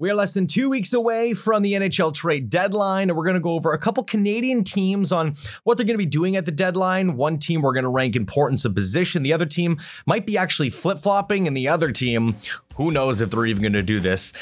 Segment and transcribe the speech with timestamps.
[0.00, 3.34] We are less than two weeks away from the NHL trade deadline, and we're going
[3.34, 5.34] to go over a couple Canadian teams on
[5.64, 7.18] what they're going to be doing at the deadline.
[7.18, 9.22] One team we're going to rank importance of position.
[9.22, 12.38] The other team might be actually flip flopping, and the other team,
[12.76, 14.32] who knows if they're even going to do this.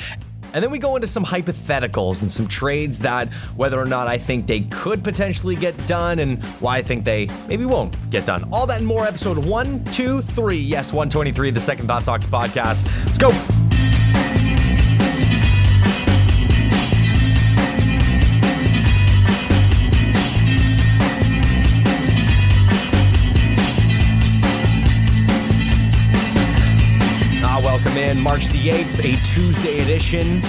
[0.55, 4.17] And then we go into some hypotheticals and some trades that whether or not I
[4.17, 8.49] think they could potentially get done and why I think they maybe won't get done.
[8.53, 10.59] All that and more, episode one, two, three.
[10.61, 12.87] Yes, 123, the Second Thoughts Hockey Podcast.
[13.07, 13.68] Let's go.
[28.21, 30.43] March the 8th, a Tuesday edition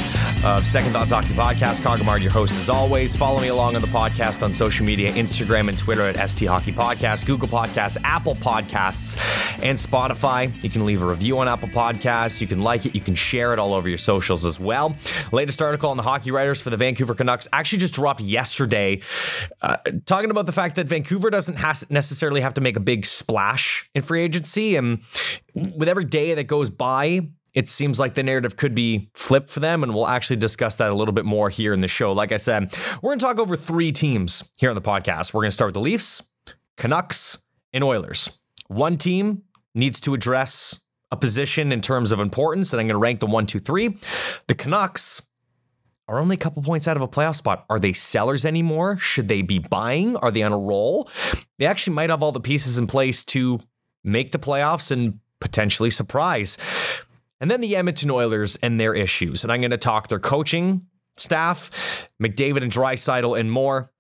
[0.44, 1.82] of Second Thoughts Hockey Podcast.
[1.82, 3.16] Kagamard, your host as always.
[3.16, 6.72] Follow me along on the podcast on social media, Instagram and Twitter at ST Hockey
[6.72, 9.18] Podcast, Google Podcasts, Apple Podcasts,
[9.64, 10.52] and Spotify.
[10.64, 12.42] You can leave a review on Apple Podcasts.
[12.42, 12.96] You can like it.
[12.96, 14.96] You can share it all over your socials as well.
[15.32, 19.02] Latest article on the hockey writers for the Vancouver Canucks actually just dropped yesterday,
[19.62, 21.58] uh, talking about the fact that Vancouver doesn't
[21.90, 24.76] necessarily have to make a big splash in free agency.
[24.76, 25.04] And
[25.54, 29.60] with every day that goes by, it seems like the narrative could be flipped for
[29.60, 32.12] them, and we'll actually discuss that a little bit more here in the show.
[32.12, 35.34] Like I said, we're going to talk over three teams here on the podcast.
[35.34, 36.22] We're going to start with the Leafs,
[36.78, 37.38] Canucks,
[37.74, 38.40] and Oilers.
[38.68, 40.80] One team needs to address
[41.12, 43.98] a position in terms of importance, and I'm going to rank the one, two, three.
[44.48, 45.22] The Canucks
[46.08, 47.66] are only a couple points out of a playoff spot.
[47.70, 48.98] Are they sellers anymore?
[48.98, 50.16] Should they be buying?
[50.18, 51.10] Are they on a roll?
[51.58, 53.60] They actually might have all the pieces in place to
[54.04, 56.58] make the playoffs and potentially surprise.
[57.42, 59.44] And then the Edmonton Oilers and their issues.
[59.44, 61.70] And I'm going to talk their coaching staff,
[62.22, 63.92] McDavid and Draisaitl, and more.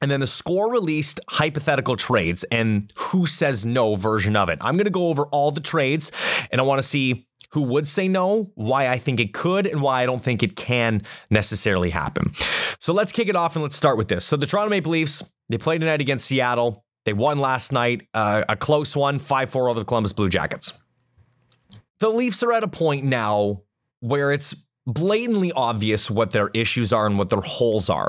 [0.00, 4.58] And then the score released hypothetical trades and who says no version of it.
[4.60, 6.12] I'm going to go over all the trades
[6.50, 9.80] and I want to see who would say no, why I think it could, and
[9.80, 12.32] why I don't think it can necessarily happen.
[12.78, 14.24] So let's kick it off and let's start with this.
[14.24, 16.84] So the Toronto Maple Leafs, they played tonight against Seattle.
[17.04, 20.78] They won last night, uh, a close one, 5 4 over the Columbus Blue Jackets
[22.00, 23.62] the Leafs are at a point now
[24.00, 24.54] where it's
[24.86, 28.08] blatantly obvious what their issues are and what their holes are.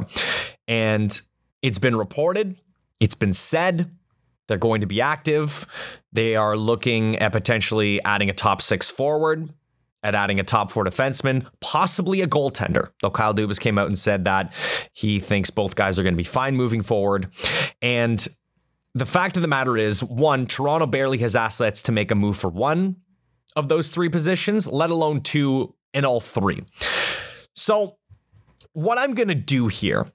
[0.68, 1.20] And
[1.62, 2.56] it's been reported,
[3.00, 3.92] it's been said,
[4.48, 5.68] they're going to be active.
[6.12, 9.54] They are looking at potentially adding a top six forward,
[10.02, 12.90] at adding a top four defenseman, possibly a goaltender.
[13.02, 14.54] Though Kyle Dubas came out and said that
[14.94, 17.28] he thinks both guys are going to be fine moving forward.
[17.82, 18.26] And
[18.96, 22.38] the fact of the matter is, one, Toronto barely has assets to make a move
[22.38, 22.96] for one
[23.56, 26.64] of those three positions, let alone two in all three.
[27.56, 27.98] So,
[28.74, 30.12] what I'm going to do here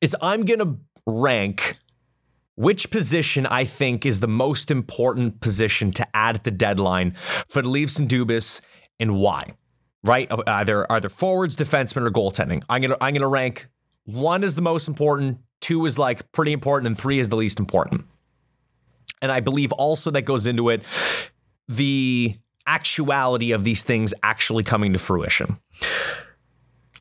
[0.00, 1.78] is I'm going to rank
[2.54, 7.14] which position I think is the most important position to add at the deadline
[7.48, 8.60] for the Leafs and Dubas
[8.98, 9.54] and why.
[10.02, 10.30] Right?
[10.46, 12.62] Either either forwards, defensemen, or goaltending.
[12.68, 13.68] I'm gonna I'm gonna rank
[14.04, 17.58] one is the most important, two is like pretty important, and three is the least
[17.58, 18.06] important.
[19.20, 20.82] And I believe also that goes into it
[21.70, 22.36] the
[22.66, 25.56] actuality of these things actually coming to fruition.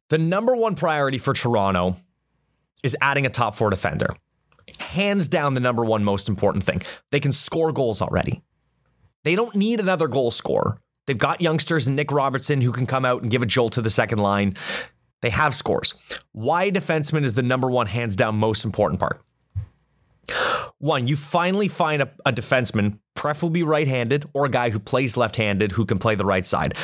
[0.09, 1.95] The number one priority for Toronto
[2.83, 4.09] is adding a top four defender.
[4.79, 6.83] Hands down, the number one most important thing.
[7.11, 8.43] They can score goals already.
[9.23, 10.77] They don't need another goal scorer.
[11.07, 13.81] They've got youngsters and Nick Robertson who can come out and give a jolt to
[13.81, 14.55] the second line.
[15.21, 15.95] They have scores.
[16.31, 19.19] Why defenseman is the number one, hands down, most important part.
[20.77, 25.17] One, you finally find a, a defenseman, preferably right handed, or a guy who plays
[25.17, 26.75] left handed who can play the right side,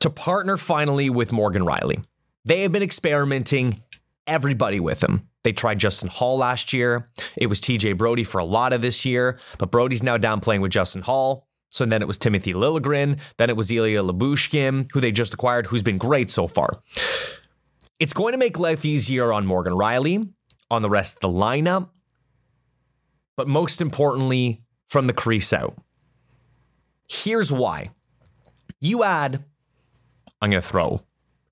[0.00, 2.04] to partner finally with Morgan Rielly.
[2.44, 3.82] They have been experimenting
[4.26, 5.28] everybody with him.
[5.42, 7.08] They tried Justin Holl last year.
[7.36, 10.60] It was TJ Brodie for a lot of this year, but Brodie's now down playing
[10.60, 11.46] with Justin Holl.
[11.70, 13.18] So then it was Timothy Liljegren.
[13.36, 16.80] Then it was Ilya Lyubushkin, who they just acquired, who's been great so far.
[17.98, 20.28] It's going to make life easier on Morgan Rielly,
[20.70, 21.90] on the rest of the lineup,
[23.36, 25.76] but most importantly, from the crease out.
[27.08, 27.86] Here's why.
[28.80, 29.44] You add,
[30.40, 31.00] I'm going to throw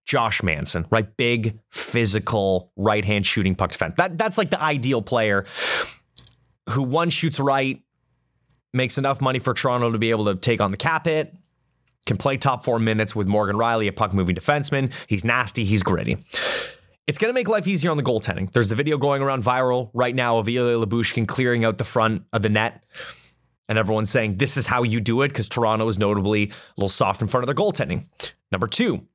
[0.05, 1.17] Josh Manson, right?
[1.17, 3.95] Big, physical, right hand shooting puck defense.
[3.97, 5.45] That, that's like the ideal player
[6.71, 7.81] who one shoots right,
[8.73, 11.35] makes enough money for Toronto to be able to take on the cap hit,
[12.07, 14.93] can play top four minutes with Morgan Rielly, a puck moving defenseman.
[15.07, 16.19] He's nasty, he's gritty.
[17.07, 18.51] It's going to make life easier on the goaltending.
[18.51, 22.25] There's the video going around viral right now of Ilya Lyubushkin clearing out the front
[22.33, 22.87] of the net.
[23.69, 26.89] And everyone's saying this is how you do it because Toronto is notably a little
[26.89, 28.07] soft in front of their goaltending.
[28.51, 29.07] Number two,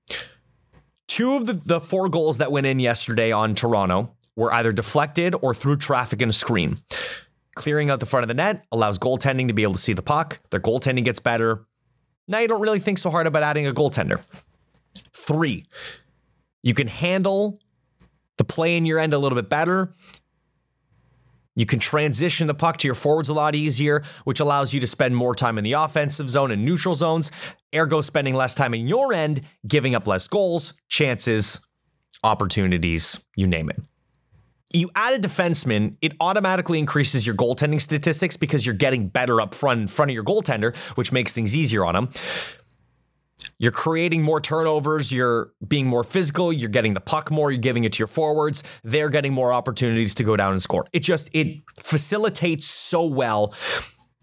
[1.07, 5.33] two of the, the four goals that went in yesterday on Toronto were either deflected
[5.41, 6.77] or through traffic and a screen.
[7.55, 10.03] Clearing out the front of the net allows goaltending to be able to see the
[10.03, 10.39] puck.
[10.51, 11.65] Their goaltending gets better.
[12.27, 14.21] Now you don't really think so hard about adding a goaltender.
[15.11, 15.65] Three,
[16.61, 17.57] you can handle
[18.39, 19.93] the play in your end a little bit better.
[21.55, 24.87] You can transition the puck to your forwards a lot easier, which allows you to
[24.87, 27.31] spend more time in the offensive zone and neutral zones,
[27.75, 31.59] ergo, spending less time in your end, giving up less goals, chances,
[32.23, 33.79] opportunities, you name it.
[34.71, 39.53] You add a defenseman, it automatically increases your goaltending statistics because you're getting better up
[39.53, 42.09] front in front of your goaltender, which makes things easier on him.
[43.57, 45.11] You're creating more turnovers.
[45.11, 46.51] You're being more physical.
[46.51, 47.51] You're getting the puck more.
[47.51, 48.63] You're giving it to your forwards.
[48.83, 50.85] They're getting more opportunities to go down and score.
[50.93, 53.53] It just it facilitates so well.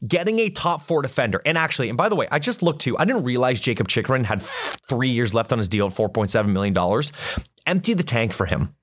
[0.06, 2.98] Getting a top four defender, and actually, and by the way, I just looked too.
[2.98, 6.30] I didn't realize Jacob Chychrun had three years left on his deal at four point
[6.30, 7.12] seven million dollars.
[7.66, 8.74] Empty the tank for him.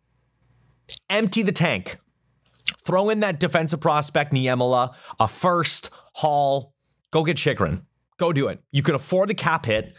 [1.11, 1.99] Empty the tank.
[2.83, 6.73] Throw in that defensive prospect Niemela, a first, Holl.
[7.11, 7.85] Go get Chychrun.
[8.17, 8.59] Go do it.
[8.71, 9.93] You can afford the cap hit.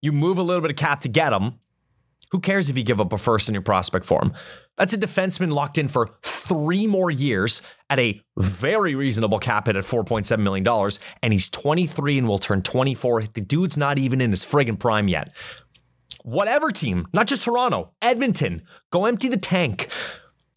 [0.00, 1.58] You move a little bit of cap to get him.
[2.30, 4.34] Who cares if you give up a first in your prospect form?
[4.76, 9.76] That's a defenseman locked in for three more years at a very reasonable cap hit
[9.76, 10.66] at $4.7 million.
[11.22, 13.24] And he's 23 and will turn 24.
[13.34, 15.34] The dude's not even in his friggin' prime yet.
[16.22, 19.88] Whatever team, not just Toronto, Edmonton, go empty the tank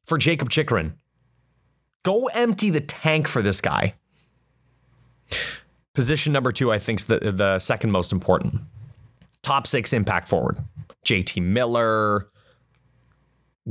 [0.05, 0.95] for Jacob Chychrun.
[2.03, 3.94] Go empty the tank for this guy.
[5.93, 8.61] Position number two, I think, is the, the second most important
[9.41, 10.59] top six impact forward.
[11.05, 12.29] JT Miller,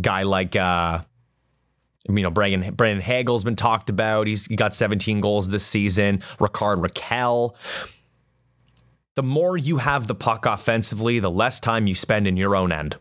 [0.01, 0.99] guy like uh
[2.09, 4.27] you know, Brandon, Brandon Hagel's been talked about.
[4.27, 6.23] He's he got 17 goals this season.
[6.41, 7.55] Rickard Rakell.
[9.17, 12.73] The more you have the puck offensively, the less time you spend in your own
[12.73, 12.97] end.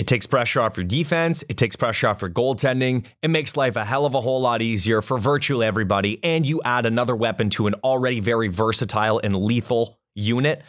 [0.00, 1.44] It takes pressure off your defense.
[1.50, 3.04] It takes pressure off your goaltending.
[3.20, 6.18] It makes life a hell of a whole lot easier for virtually everybody.
[6.24, 10.62] And you add another weapon to an already very versatile and lethal unit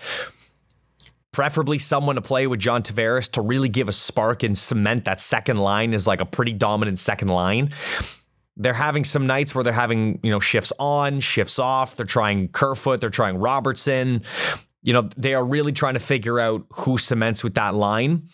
[1.31, 5.22] preferably someone to play with John Tavares to really give a spark and cement that
[5.22, 7.69] second line is like a pretty dominant second line.
[8.57, 11.95] They're having some nights where they're having, you know, shifts on, shifts off.
[11.95, 14.24] They're trying Kerfoot, they're trying Robertson.
[14.83, 18.28] You know, they are really trying to figure out who cements with that line.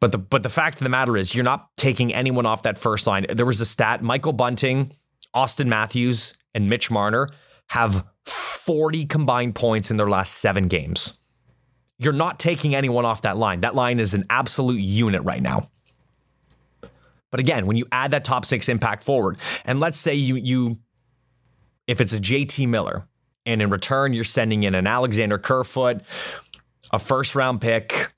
[0.00, 2.78] But the but the fact of the matter is you're not taking anyone off that
[2.78, 3.26] first line.
[3.28, 4.92] There was a stat, Michael Bunting,
[5.34, 7.28] Auston Matthews, and Mitch Marner
[7.68, 11.20] have 40 combined points in their last 7 games
[11.98, 13.60] you're not taking anyone off that line.
[13.60, 15.68] That line is an absolute unit right now.
[17.30, 20.78] But again, when you add that top six impact forward, and let's say you you
[21.86, 23.06] if it's a JT Miller,
[23.44, 26.02] and in return you're sending in an Alexander Kerfoot,
[26.92, 28.12] a first round pick,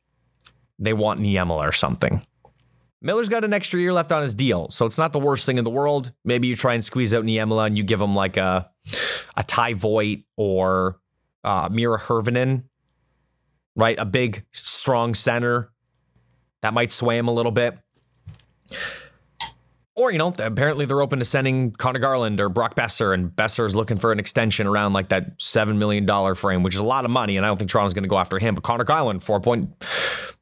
[0.78, 2.24] they want Niemela or something.
[3.00, 5.58] Miller's got an extra year left on his deal, so it's not the worst thing
[5.58, 6.12] in the world.
[6.24, 8.70] Maybe you try and squeeze out Niemela and you give him like a
[9.36, 10.98] a Ty Voit or
[11.44, 12.64] uh, Mira Hervinen
[13.78, 13.98] right?
[13.98, 15.70] A big, strong center
[16.60, 17.78] that might sway him a little bit.
[19.94, 23.64] Or, you know, apparently they're open to sending Conor Garland or Brock Boeser, and Boeser
[23.66, 27.04] is looking for an extension around like that $7 million frame, which is a lot
[27.04, 28.54] of money, and I don't think Toronto's going to go after him.
[28.54, 29.40] But Conor Garland, 4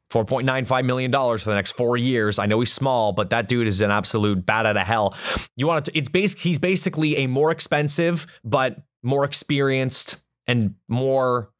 [0.09, 2.39] $4.95 million for the next four years.
[2.39, 5.15] I know he's small, but that dude is an absolute bat out of hell.
[5.55, 10.17] You want to, it's basic, he's basically a more expensive, but more experienced
[10.47, 11.51] and more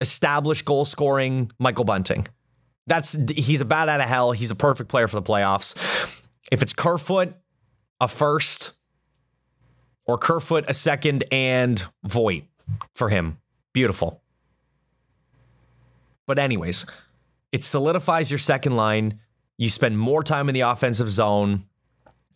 [0.00, 2.26] established goal scoring Michael Bunting.
[2.86, 4.32] That's he's a bat out of hell.
[4.32, 5.74] He's a perfect player for the playoffs.
[6.52, 7.34] If it's Kerfoot,
[8.00, 8.72] a first,
[10.06, 12.44] or Kerfoot a second and Voit
[12.94, 13.38] for him,
[13.72, 14.22] beautiful.
[16.26, 16.86] But anyways,
[17.56, 19.18] it solidifies your second line.
[19.56, 21.64] You spend more time in the offensive zone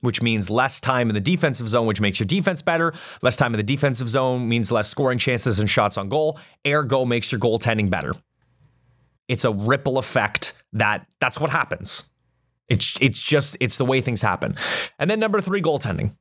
[0.01, 2.95] which means less time in the defensive zone, which makes your defense better.
[3.21, 6.39] Less time in the defensive zone means less scoring chances and shots on goal.
[6.67, 8.13] Ergo makes your goaltending better.
[9.29, 12.11] It's a ripple effect that that's what happens.
[12.71, 14.57] It's it's just it's the way things happen.
[14.99, 16.17] And then number three, goaltending.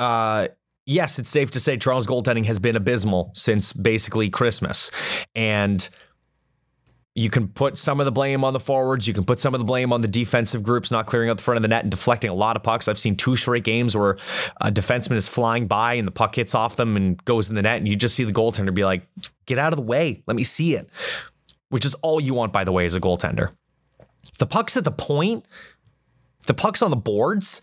[0.00, 0.48] Uh,
[0.84, 4.90] yes, it's safe to say Toronto's goaltending has been abysmal since basically Christmas,
[5.36, 5.88] and
[7.16, 9.08] you can put some of the blame on the forwards.
[9.08, 11.42] You can put some of the blame on the defensive groups not clearing out the
[11.42, 12.88] front of the net and deflecting a lot of pucks.
[12.88, 14.18] I've seen two straight games where
[14.60, 17.62] a defenseman is flying by and the puck hits off them and goes in the
[17.62, 19.08] net, and you just see the goaltender be like,
[19.46, 20.90] "Get out of the way, let me see it."
[21.70, 23.52] Which is all you want, by the way, as a goaltender.
[24.38, 25.46] The puck's at the point.
[26.46, 27.62] The puck's on the boards.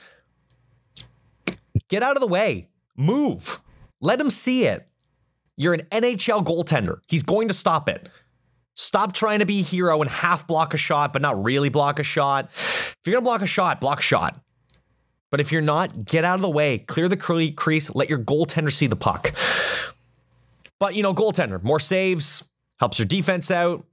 [1.89, 2.69] Get out of the way.
[2.97, 3.61] Move.
[4.01, 4.87] Let him see it.
[5.55, 7.01] You're an NHL goaltender.
[7.07, 8.09] He's going to stop it.
[8.75, 11.99] Stop trying to be a hero and half block a shot, but not really block
[11.99, 12.49] a shot.
[12.55, 14.39] If you're to block a shot, block a shot.
[15.29, 18.71] But if you're not, get out of the way, clear the crease, let your goaltender
[18.71, 19.33] see the puck.
[20.79, 22.43] But, you know, goaltender, more saves,
[22.79, 23.85] helps your defense out,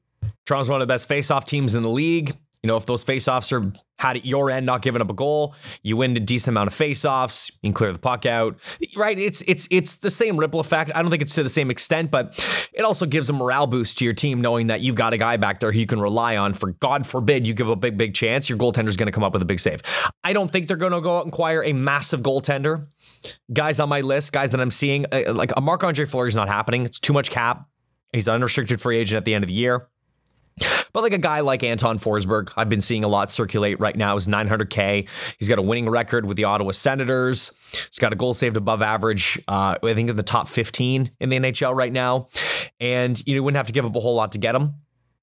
[0.47, 2.35] Toronto's one of the best face-off teams in the league.
[2.63, 5.55] You know, if those faceoffs are had at your end, not giving up a goal,
[5.83, 7.51] you win a decent amount of faceoffs.
[7.63, 8.59] You can clear the puck out,
[8.97, 9.19] right?
[9.19, 10.91] It's it's it's the same ripple effect.
[10.95, 12.39] I don't think it's to the same extent, but
[12.73, 15.39] it also gives a morale boost to your team knowing that you've got a guy
[15.39, 16.53] back there who you can rely on.
[16.53, 19.33] For God forbid you give a big big chance, your goaltender's going to come up
[19.33, 19.81] with a big save.
[20.23, 22.87] I don't think they're going to go out and acquire a massive goaltender.
[23.53, 26.37] Guys on my list, guys that I'm seeing, uh, like a Marc Andre Fleury is
[26.37, 26.85] not happening.
[26.85, 27.67] It's too much cap.
[28.13, 29.89] He's an unrestricted free agent at the end of the year.
[30.93, 34.17] But like a guy like Anton Forsberg, I've been seeing a lot circulate right now
[34.17, 35.09] is 900K.
[35.39, 37.53] He's got a winning record with the Ottawa Senators.
[37.73, 41.29] He's got a goal saved above average, uh, I think in the top 15 in
[41.29, 42.29] the NHL right now.
[42.81, 44.75] And you wouldn't have to give up a whole lot to get him.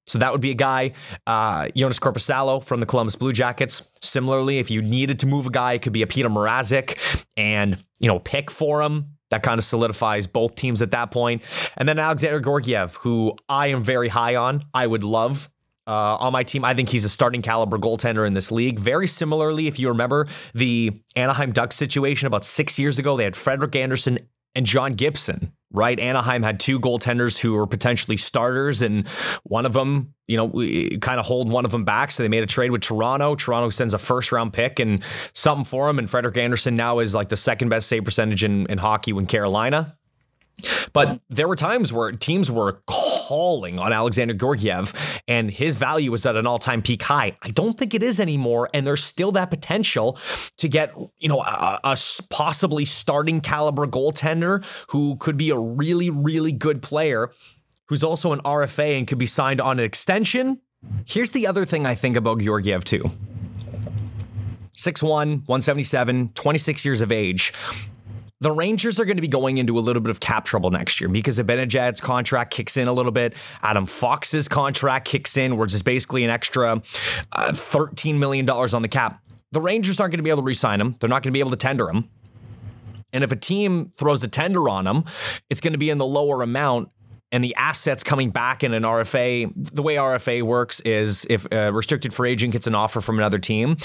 [0.06, 0.94] So that would be a guy,
[1.27, 3.89] uh, Joonas Korpisalo from the Columbus Blue Jackets.
[4.01, 6.98] Similarly, if you needed to move a guy, it could be a Petr Mrazek
[7.36, 11.43] and, you know, pick for him that kind of solidifies both teams at that point.
[11.75, 14.63] And then Alexander Georgiev, who I am very high on.
[14.74, 15.50] I would love
[15.88, 16.65] uh, on my team.
[16.65, 18.77] I think he's a starting caliber goaltender in this league.
[18.77, 23.36] Very similarly, if you remember the Anaheim Ducks situation about six years ago, they had
[23.36, 24.19] Frederik Andersen
[24.58, 26.00] and John Gibson, right?
[26.00, 29.08] Anaheim had two goaltenders who were potentially starters, and
[29.44, 30.50] one of them, you know,
[30.98, 32.10] kind of hold one of them back.
[32.10, 33.36] So they made a trade with Toronto.
[33.36, 36.00] Toronto sends a first round pick and something for him.
[36.00, 39.28] And Frederik Andersen now is like the second best save percentage in, in hockey when
[39.28, 39.96] Carolina.
[40.92, 42.82] But there were times where teams were
[43.27, 44.93] calling on Alexander Georgiev,
[45.27, 47.36] and his value was at an all-time peak high.
[47.41, 50.17] I don't think it is anymore, and there's still that potential
[50.57, 51.98] to get, you know, a, a
[52.29, 57.29] possibly starting caliber goaltender who could be a really, really good player,
[57.88, 60.62] who's also an RFA and could be signed on an extension.
[61.05, 63.12] Here's the other thing I think about Georgiev too.
[64.72, 65.03] 6'1,
[65.48, 67.51] 177, 26 years of age
[68.39, 71.01] the Rangers are going to be going into a little bit of cap trouble next
[71.01, 73.34] year because Zibanejad's contract kicks in a little bit.
[73.63, 76.82] Adam Fox's contract kicks in, which is basically an extra
[77.32, 79.24] uh, $13 million on the cap.
[79.51, 80.96] The Rangers aren't going to be able to re-sign him.
[81.00, 82.10] They're not going to be able to tender him.
[83.13, 85.06] And if a team throws a tender on him,
[85.50, 86.89] it's going to be in the lower amount.
[87.32, 91.74] And the assets coming back in an RFA, the way RFA works is if a
[91.74, 93.77] restricted free agent gets an offer from another team,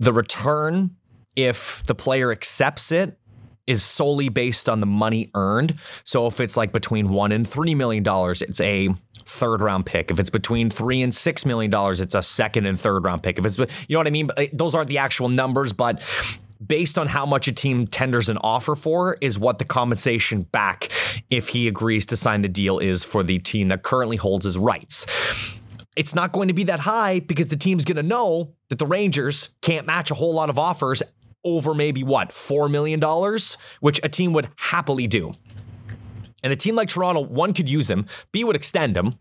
[0.00, 0.96] the return,
[1.36, 3.18] if the player accepts it,
[3.66, 5.74] is solely based on the money earned.
[6.04, 8.88] So if it's like between one and three million dollars, it's a
[9.24, 10.10] third round pick.
[10.10, 13.38] If it's between three and six million dollars, it's a second and third round pick.
[13.38, 16.00] If it's you know what I mean, eh, those aren't the actual numbers, but
[16.64, 20.90] based on how much a team tenders an offer for is what the compensation back
[21.30, 24.56] if he agrees to sign the deal is for the team that currently holds his
[24.56, 25.06] rights.
[25.96, 28.86] It's not going to be that high because the team's going to know that the
[28.86, 31.02] Rangers can't match a whole lot of offers
[31.44, 33.00] over maybe what, $4 million,
[33.80, 35.34] which a team would happily do.
[36.42, 39.14] And a team like Toronto, one could use him, B would extend him.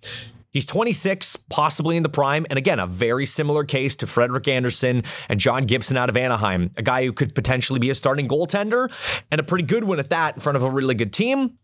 [0.51, 2.45] He's 26, possibly in the prime.
[2.49, 6.71] And again, a very similar case to Frederik Andersen and John Gibson out of Anaheim,
[6.75, 8.91] a guy who could potentially be a starting goaltender
[9.31, 11.57] and a pretty good one at that in front of a really good team.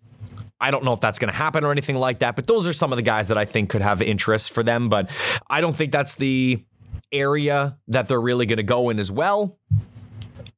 [0.60, 2.74] I don't know if that's going to happen or anything like that, but those are
[2.74, 4.90] some of the guys that I think could have interest for them.
[4.90, 5.10] But
[5.50, 6.64] I don't think that's the
[7.12, 9.60] area that they're really going to go in as well.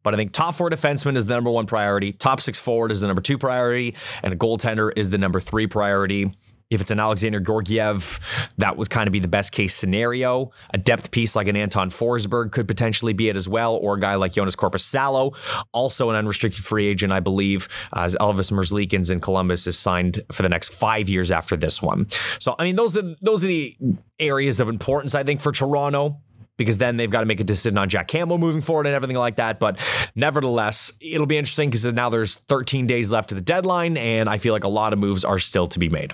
[0.10, 2.14] But I think top four defenseman is the number one priority.
[2.14, 3.94] Top six forward is the number two priority.
[4.24, 6.32] And a goaltender is the number three priority.
[6.72, 8.20] If it's an Alexander Georgiev,
[8.58, 10.50] that would kind of be the best case scenario.
[10.74, 14.00] A depth piece like an Anton Forsberg could potentially be it as well, or a
[14.00, 15.36] guy like Joonas Korpisalo,
[15.74, 20.42] also an unrestricted free agent, I believe, as Elvis Merzlikins in Columbus is signed for
[20.42, 22.08] the next five years after this one.
[22.40, 23.78] So, I mean, those are those are the
[24.18, 26.20] areas of importance I think for Toronto
[26.60, 29.16] because then they've got to make a decision on Jack Campbell moving forward and everything
[29.16, 29.60] like that.
[29.60, 29.80] But
[30.14, 34.38] nevertheless, it'll be interesting because now there's 13 days left to the deadline, and I
[34.38, 36.14] feel like a lot of moves are still to be made.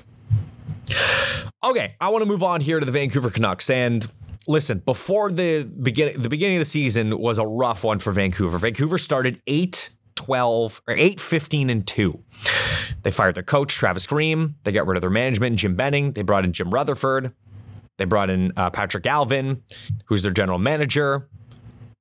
[1.63, 4.05] Okay, I want to move on here to the Vancouver Canucks and
[4.47, 8.59] listen, before the beginning the beginning of the season was a rough one for Vancouver.
[8.59, 12.23] Vancouver started 8 12 or 8 15 and 2.
[13.01, 16.21] They fired their coach Travis Green, they got rid of their management Jim Benning, they
[16.21, 17.33] brought in Jim Rutherford.
[17.97, 19.61] They brought in uh, Patrik Allvin,
[20.07, 21.29] who's their general manager,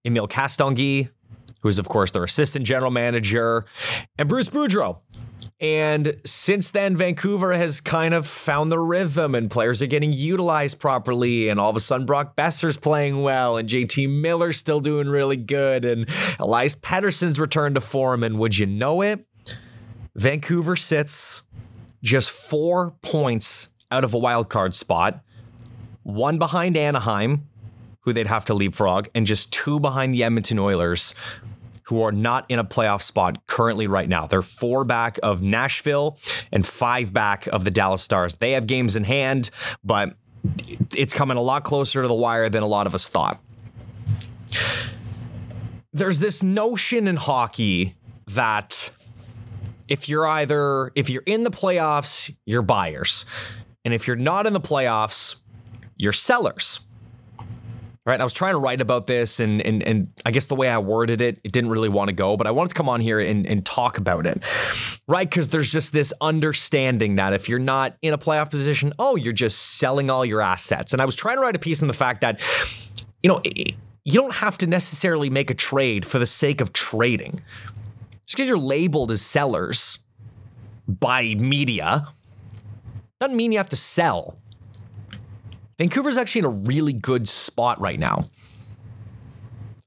[0.04, 1.08] Emil Castonguay,
[1.60, 3.64] who's, of course, their assistant general manager,
[4.18, 4.98] and Bruce Boudreau.
[5.60, 10.78] And since then, Vancouver has kind of found the rhythm and players are getting utilized
[10.78, 11.48] properly.
[11.48, 15.36] And all of a sudden, Brock Boeser's playing well and JT Miller's still doing really
[15.36, 15.84] good.
[15.84, 16.08] And
[16.38, 18.22] Elias Pettersson's returned to form.
[18.22, 19.26] And would you know it?
[20.16, 21.42] Vancouver sits
[22.02, 25.23] just four points out of a wild card spot
[26.04, 27.48] one behind Anaheim,
[28.00, 31.14] who they'd have to leapfrog, and just two behind the Edmonton Oilers,
[31.84, 34.26] who are not in a playoff spot currently right now.
[34.26, 36.18] They're four back of Nashville
[36.52, 38.36] and five back of the Dallas Stars.
[38.36, 39.50] They have games in hand,
[39.82, 40.14] but
[40.94, 43.40] it's coming a lot closer to the wire than a lot of us thought.
[45.92, 47.94] There's this notion in hockey
[48.28, 48.90] that
[49.88, 53.24] if you're either if you're in the playoffs, you're buyers.
[53.84, 55.36] And if you're not in the playoffs,
[55.96, 56.80] you're sellers.
[58.06, 58.12] Right.
[58.14, 60.68] And I was trying to write about this and and and I guess the way
[60.68, 63.00] I worded it, it didn't really want to go, but I wanted to come on
[63.00, 64.44] here and, and talk about it.
[65.08, 65.28] Right.
[65.28, 69.32] Because there's just this understanding that if you're not in a playoff position, oh, you're
[69.32, 70.92] just selling all your assets.
[70.92, 72.42] And I was trying to write a piece on the fact that,
[73.22, 73.40] you know,
[74.04, 77.40] you don't have to necessarily make a trade for the sake of trading.
[78.26, 79.98] Just because you're labeled as sellers
[80.86, 82.08] by media
[83.18, 84.38] doesn't mean you have to sell.
[85.78, 88.28] Vancouver's actually in a really good spot right now.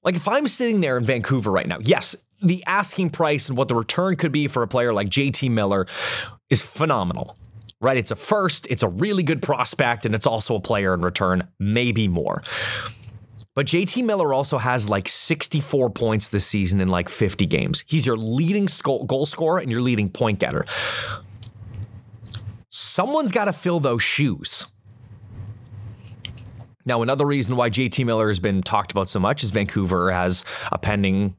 [0.04, 3.68] Like if I'm sitting there in Vancouver right now, yes, the asking price and what
[3.68, 5.88] the return could be for a player like JT Miller
[6.50, 7.38] is phenomenal.
[7.80, 7.98] Right?
[7.98, 11.48] It's a first, it's a really good prospect, and it's also a player in return,
[11.60, 12.42] maybe more.
[13.54, 17.84] But JT Miller also has like 64 points this season in like 50 games.
[17.88, 20.66] He's your leading goal scorer and your leading point getter.
[22.70, 24.68] Someone's got to fill those shoes.
[26.88, 30.46] Now, another reason why JT Miller has been talked about so much is Vancouver has
[30.72, 31.36] a pending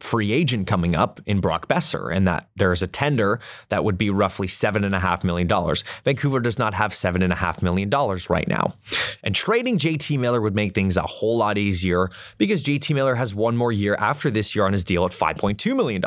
[0.00, 4.08] free agent coming up in Brock Boeser, and that there's a tender that would be
[4.08, 5.76] roughly $7.5 million.
[6.04, 7.90] Vancouver does not have $7.5 million
[8.30, 8.74] right now.
[9.22, 12.08] And trading JT Miller would make things a whole lot easier
[12.38, 15.76] because JT Miller has one more year after this year on his deal at $5.2
[15.76, 16.02] million.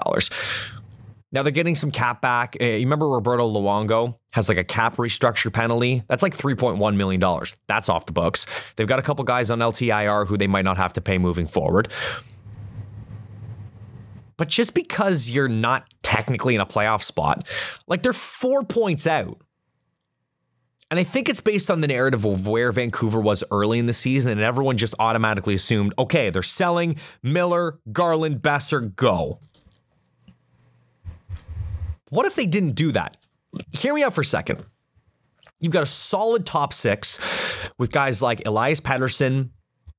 [1.36, 2.56] Now they're getting some cap back.
[2.62, 6.01] Uh, you remember Roberto Luongo has like a cap restructure penalty?
[6.08, 7.46] That's like $3.1 million.
[7.68, 8.46] That's off the books.
[8.77, 11.46] They've got a couple guys on LTIR who they might not have to pay moving
[11.46, 11.92] forward.
[14.38, 17.46] But just because you're not technically in a playoff spot,
[17.86, 19.42] like they're four points out.
[20.89, 23.94] And I think it's based on the narrative of where Vancouver was early in the
[23.94, 29.42] season, and everyone just automatically assumed, okay, they're selling Miller, Garland, Boeser, go.
[32.09, 33.18] What if they didn't do that?
[33.72, 34.63] Hear me out for a second.
[35.59, 37.18] You've got a solid top six
[37.77, 39.50] with guys like Elias Pettersson,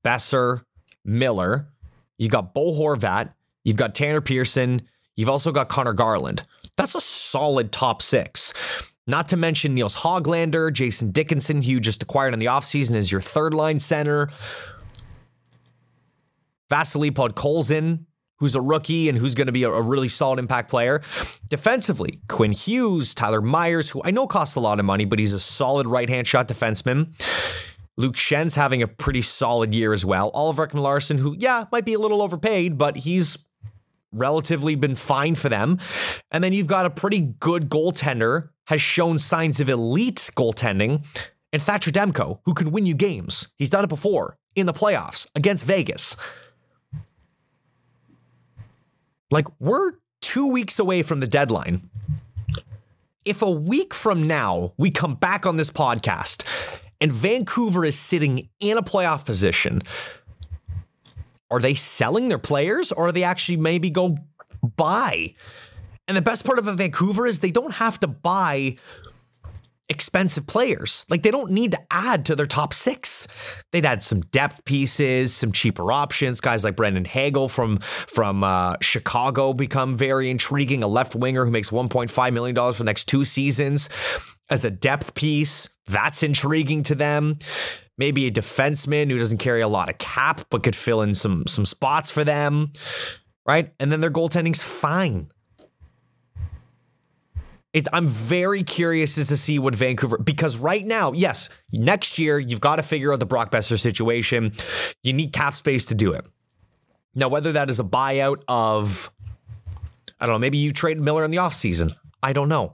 [0.05, 0.63] Boeser,
[1.05, 1.69] Miller.
[2.19, 3.33] You've got Bo Horvat.
[3.65, 4.83] You've got Tanner Pearson.
[5.17, 6.47] You've also got Conor Garland.
[6.77, 8.53] That's a solid top six.
[9.07, 13.11] Not to mention Nils Hoglander, Jason Dickinson, who you just acquired in the offseason as
[13.11, 14.29] your third line center.
[16.69, 18.05] Vasily Podkolzin,
[18.39, 21.01] who's a rookie and who's going to be a, a, really solid impact player.
[21.49, 25.33] Defensively, Quinn Hughes, Tyler Myers, who I know costs a lot of money, but he's
[25.33, 27.15] a solid right hand shot defenseman.
[27.97, 30.31] Luke Schenn's having a pretty solid year as well.
[30.35, 33.39] Oliver Larsson, who, yeah, might be a little overpaid, but he's
[34.13, 35.79] relatively been fine for them.
[36.31, 41.07] And then you've got a pretty good goaltender, has shown signs of elite goaltending,
[41.53, 43.47] and Thatcher Demko, who can win you games.
[43.57, 46.17] He's done it before in the playoffs against Vegas.
[49.31, 51.89] Like, we're two weeks away from the deadline.
[53.25, 56.45] If a week from now we come back on this podcast
[57.01, 59.83] and Vancouver is sitting in a playoff position,
[61.51, 64.17] are they selling their players or are they actually maybe go
[64.77, 65.35] buy?
[66.07, 68.77] And the best part of Vancouver is they don't have to buy
[69.89, 71.07] expensive players.
[71.09, 73.27] Like they don't need to add to their top six.
[73.73, 76.41] They'd add some depth pieces, some cheaper options.
[76.41, 80.83] Guys like Brandon Hagel from from uh, Chicago become very intriguing.
[80.83, 83.89] A left winger who makes 1.5 million dollars for the next two seasons
[84.51, 85.69] as a depth piece.
[85.87, 87.39] That's intriguing to them.
[87.99, 91.47] Maybe a defenseman who doesn't carry a lot of cap but could fill in some
[91.47, 92.73] some spots for them.
[93.47, 93.73] Right?
[93.79, 95.31] And then their goaltending's fine.
[97.77, 102.39] It's, I'm very curious as to see what Vancouver because right now, yes, next year
[102.39, 104.53] you've got to figure out the Brock Boeser situation.
[105.03, 106.27] You need cap space to do it.
[107.15, 109.13] Now, whether that is a buyout of,
[110.19, 111.95] I don't know, maybe you trade Miller in the offseason.
[112.23, 112.73] I don't know.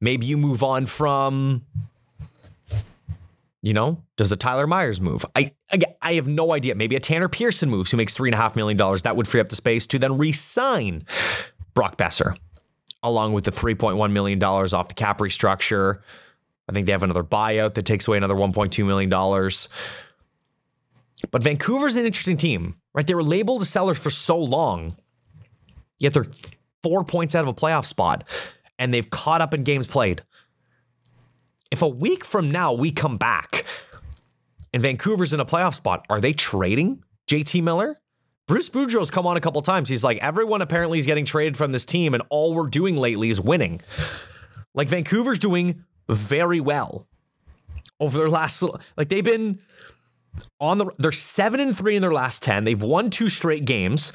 [0.00, 1.62] Maybe you move on from,
[3.60, 5.26] you know, does a Tyler Myers move?
[5.34, 6.76] I again, I have no idea.
[6.76, 9.02] Maybe a Tanner Pearson moves who makes three and a half million dollars.
[9.02, 11.06] That would free up the space to then re-sign
[11.74, 12.36] Brock Boeser
[13.02, 16.00] along with the $3.1 million off the cap restructure.
[16.68, 19.10] I think they have another buyout that takes away another $1.2 million.
[21.30, 23.06] But Vancouver's an interesting team, right?
[23.06, 24.96] They were labeled as sellers for so long,
[25.98, 26.26] yet they're
[26.82, 28.28] four points out of a playoff spot,
[28.78, 30.22] and they've caught up in games played.
[31.70, 33.64] If a week from now we come back
[34.72, 38.00] and Vancouver's in a playoff spot, are they trading JT Miller?
[38.48, 39.88] Bruce Boudreau's come on a couple times.
[39.88, 43.30] He's like, everyone apparently is getting traded from this team, and all we're doing lately
[43.30, 43.80] is winning.
[44.74, 47.06] Like Vancouver's doing very well.
[48.00, 48.62] over their last
[48.96, 49.60] like they've been
[50.60, 52.64] on the they're 7 and 3 in their last 10.
[52.64, 54.12] They've won two straight games.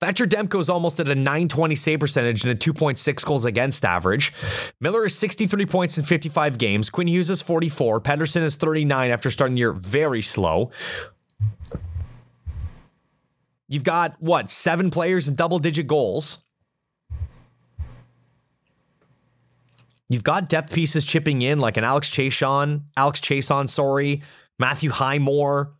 [0.00, 4.32] Thatcher Demko is almost at a 920 save percentage and a 2.6 goals against average.
[4.80, 6.88] Miller is 63 points in 55 games.
[6.88, 8.00] Quinn Hughes is 44.
[8.00, 10.70] Pettersson is 39 after starting the year very slow.
[13.70, 16.42] You've got what, seven players in double digit goals.
[20.08, 24.22] You've got depth pieces chipping in like an Alex Chiasson, Alex Chiasson, sorry,
[24.58, 25.72] Matthew Highmore.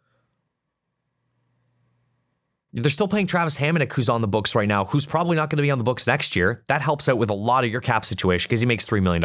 [2.73, 5.57] They're still playing Travis Hamonic, who's on the books right now, who's probably not going
[5.57, 6.63] to be on the books next year.
[6.69, 9.25] That helps out with a lot of your cap situation because he makes $3 million.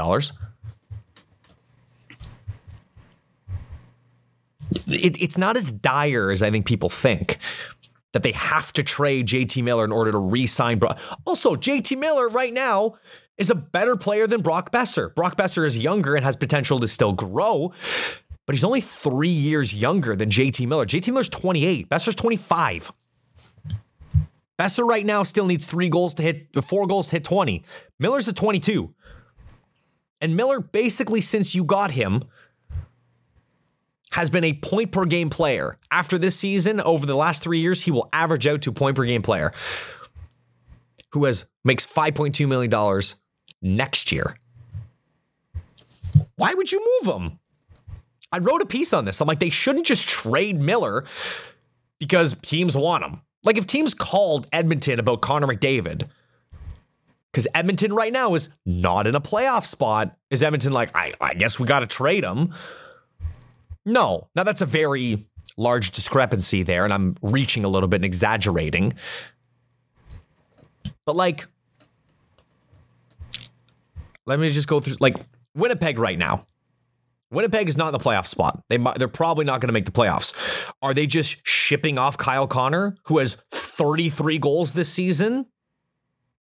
[4.88, 7.38] It, it's not as dire as I think people think
[8.16, 10.98] that they have to trade JT Miller in order to re sign Brock.
[11.26, 12.96] Also, JT Miller right now
[13.38, 15.14] is a better player than Brock Boeser.
[15.14, 17.74] Brock Boeser is younger and has potential to still grow,
[18.46, 20.86] but he's only three years younger than JT Miller.
[20.86, 22.94] JT Miller's 28, Boeser's 25.
[24.58, 27.66] Boeser right now still needs three goals to hit, four goals to hit 20.
[28.00, 28.94] Miller's at 22.
[30.22, 32.24] And Miller, basically, since you got him,
[34.16, 35.78] has been a point per game player.
[35.92, 39.04] After this season, over the last three years, he will average out to point per
[39.04, 39.52] game player
[41.12, 43.02] who has makes $5.2 million
[43.62, 44.38] next year.
[46.38, 47.40] Why would you move him?
[48.32, 49.20] I wrote a piece on this.
[49.20, 51.04] I'm like, they shouldn't just trade Miller
[52.00, 53.20] because teams want him.
[53.44, 56.08] Like if teams called Edmonton about Connor McDavid,
[57.34, 61.34] because Edmonton right now is not in a playoff spot, is Edmonton like, I, I
[61.34, 62.54] guess we got to trade him?
[63.86, 64.30] No.
[64.36, 68.94] Now that's a very large discrepancy there, and I'm reaching a little bit and exaggerating.
[71.06, 71.48] But like,
[74.26, 75.18] let me just go through like
[75.56, 76.46] Winnipeg right now.
[77.32, 78.64] Winnipeg is not in the playoff spot.
[78.70, 80.34] They they're probably not going to make the playoffs.
[80.82, 85.46] Are they just shipping off Kyle Connor, who has 33 goals this season?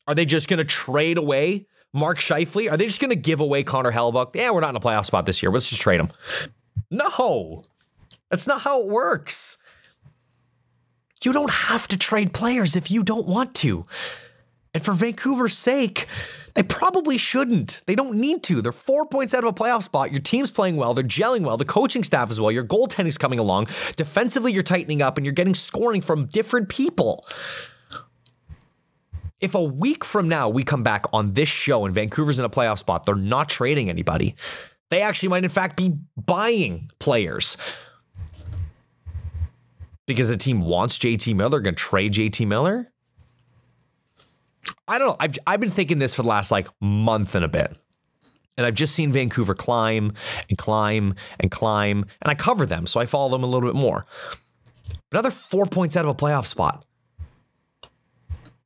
[0.07, 2.71] Are they just going to trade away Mark Scheifele?
[2.71, 4.37] Are they just going to give away Connor Hellebuyck?
[4.37, 5.51] Yeah, we're not in a playoff spot this year.
[5.51, 6.11] Let's just trade him.
[6.95, 7.65] No,
[8.31, 9.59] that's not how it works.
[11.25, 13.87] You don't have to trade players if you don't want to.
[14.75, 16.07] And for Vancouver's sake,
[16.55, 17.83] they probably shouldn't.
[17.87, 18.61] They don't need to.
[18.61, 20.13] They're four points out of a playoff spot.
[20.13, 20.95] Your team's playing well.
[20.95, 21.57] They're gelling well.
[21.57, 22.53] The coaching staff is well.
[22.53, 23.69] Your goaltending's coming along.
[23.97, 27.27] Defensively, you're tightening up and you're getting scoring from different people.
[29.41, 32.51] If a week from now we come back on this show and Vancouver's in a
[32.51, 34.37] playoff spot, they're not trading anybody.
[34.95, 37.57] They actually might, in fact, be buying players.
[40.07, 42.93] Because the team wants JT Miller, they're going to trade JT Miller.
[44.87, 45.17] I don't know.
[45.19, 47.77] I've I've been thinking this for the last like month and a bit.
[48.57, 50.13] And I've just seen Vancouver climb
[50.49, 53.75] and climb and climb, and I cover them, so I follow them a little bit
[53.75, 54.07] more.
[55.11, 56.87] Another four points out of a playoff spot.
[57.83, 57.91] And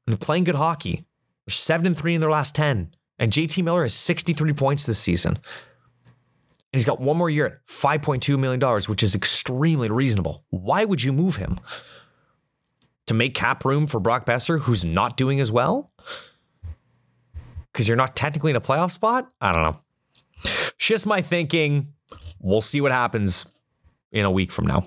[0.08, 1.06] they're playing good hockey.
[1.46, 4.98] They're seven and three in their last ten, and JT Miller has 63 points this
[4.98, 5.38] season.
[6.72, 10.44] And he's got one more year at $5.2 million, which is extremely reasonable.
[10.50, 11.58] Why would you move him?
[13.08, 15.90] to make cap room for Brock Boeser, who's not doing as well?
[17.72, 19.30] Because you're not technically in a playoff spot?
[19.40, 19.80] I don't know.
[20.78, 21.94] Just my thinking.
[22.38, 23.46] We'll see what happens
[24.12, 24.84] in a week from now.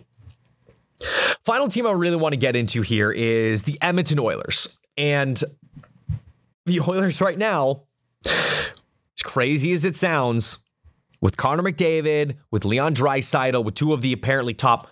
[1.43, 4.77] Final team I really want to get into here is the Edmonton Oilers.
[4.97, 5.43] And
[6.65, 7.83] the Oilers right now,
[8.23, 10.59] as crazy as it sounds,
[11.21, 14.87] with Connor McDavid, with Leon Draisaitl, with two of the apparently top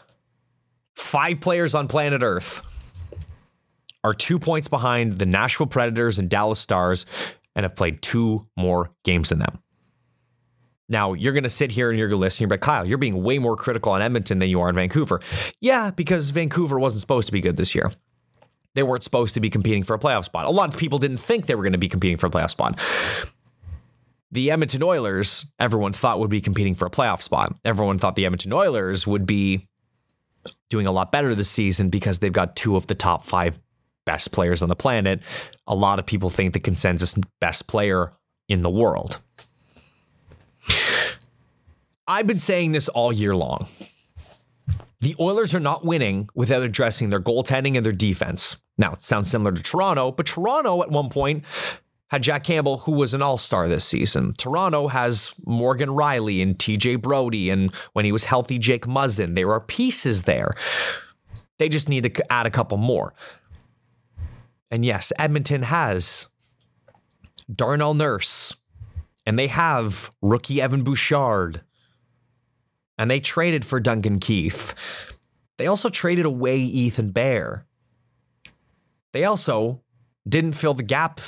[0.96, 2.62] five players on planet Earth,
[4.04, 7.06] are two points behind the Nashville Predators and Dallas Stars
[7.56, 9.60] and have played two more games than them.
[10.88, 12.44] Now, you're going to sit here and you're going to listen.
[12.44, 15.22] You're like, Kyle, you're being way more critical on Edmonton than you are in Vancouver.
[15.62, 17.92] Yeah, because Vancouver wasn't supposed to be good this year.
[18.76, 20.46] They weren't supposed to be competing for a playoff spot.
[20.46, 22.50] A lot of people didn't think they were going to be competing for a playoff
[22.50, 22.80] spot.
[24.32, 27.56] The Edmonton Oilers, everyone thought would be competing for a playoff spot.
[27.66, 29.68] Everyone thought the Edmonton Oilers would be
[30.70, 33.60] doing a lot better this season because they've got two of the top five
[34.06, 35.22] best players on the planet.
[35.68, 38.14] A lot of people think the consensus best player
[38.48, 39.20] in the world.
[42.08, 43.60] I've been saying this all year long.
[45.02, 48.58] The Oilers are not winning without addressing their goaltending and their defense.
[48.78, 51.46] Now, it sounds similar to Toronto, but Toronto at one point
[52.10, 54.34] had Jack Campbell, who was an all star this season.
[54.34, 59.36] Toronto has Morgan Rielly and TJ Brodie, and when he was healthy, Jake Muzzin.
[59.36, 60.56] There are pieces there.
[61.60, 63.14] They just need to add a couple more.
[64.72, 66.28] And yes, Edmonton has
[67.54, 68.56] Darnell Nurse,
[69.26, 71.62] and they have rookie Evan Bouchard.
[72.98, 74.76] and they traded for Duncan Keith.
[75.58, 77.66] They also traded away Ethan Bear.
[79.14, 79.82] They also
[80.28, 81.20] didn't fill the gap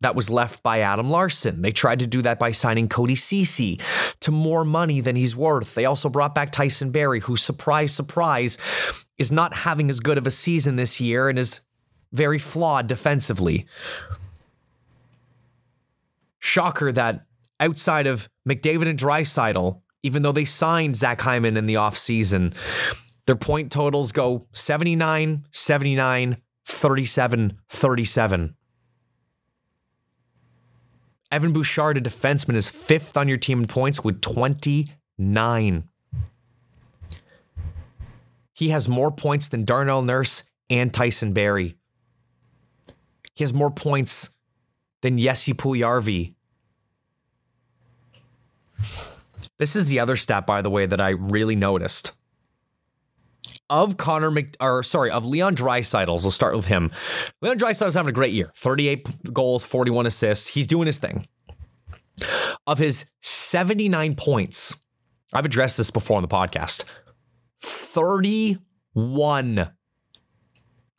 [0.00, 1.62] that was left by Adam Larsson.
[1.62, 3.80] They tried to do that by signing Cody Ceci
[4.20, 5.74] to more money than he's worth.
[5.74, 8.58] They also brought back Tyson Barrie, who, surprise, surprise,
[9.18, 11.60] is not having as good of a season this year and is
[12.12, 13.66] very flawed defensively.
[16.38, 17.24] Shocker that
[17.58, 22.54] outside of McDavid and Draisaitl, even though they signed Zach Hyman in the offseason,
[23.26, 28.54] their point totals go 79, 79, 37 37.
[31.30, 35.88] Evan Bouchard, a defenseman, is fifth on your team in points with 29.
[38.52, 41.76] He has more points than Darnell Nurse and Tyson Barrie.
[43.34, 44.30] He has more points
[45.02, 46.34] than Jesse Puljujarvi.
[49.58, 52.12] This is the other stat, by the way, that I really noticed
[53.70, 56.24] of Connor Mc, or sorry, of Leon Draisaitl's.
[56.24, 56.90] We'll start with him.
[57.42, 58.50] Leon Draisaitl's having a great year.
[58.56, 60.48] 38 goals, 41 assists.
[60.48, 61.26] He's doing his thing.
[62.66, 64.74] Of his 79 points,
[65.32, 66.84] I've addressed this before on the podcast.
[67.60, 69.70] 31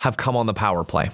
[0.02, 1.10] have come on the power play.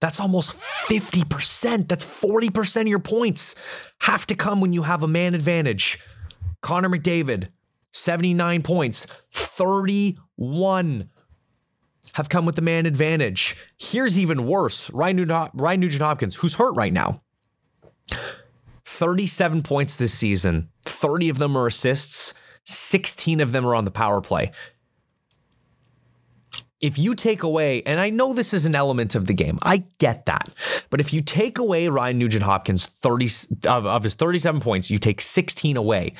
[0.00, 1.88] That's almost 50%.
[1.88, 3.54] That's 40% of your points
[4.00, 6.00] have to come when you have a man advantage.
[6.60, 7.48] Connor McDavid,
[7.92, 11.08] 79 points, 31
[12.14, 13.56] have come with the man advantage.
[13.78, 17.22] Here's even worse Ryan Nugent, Ryan Nugent Hopkins, who's hurt right now.
[18.84, 23.90] 37 points this season, 30 of them are assists, 16 of them are on the
[23.90, 24.52] power play.
[26.80, 29.84] If you take away, and I know this is an element of the game, I
[29.98, 30.48] get that.
[30.90, 33.26] But if you take away Ryan Nugent Hopkins 30
[33.68, 36.14] of, of his 37 points, you take 16 away.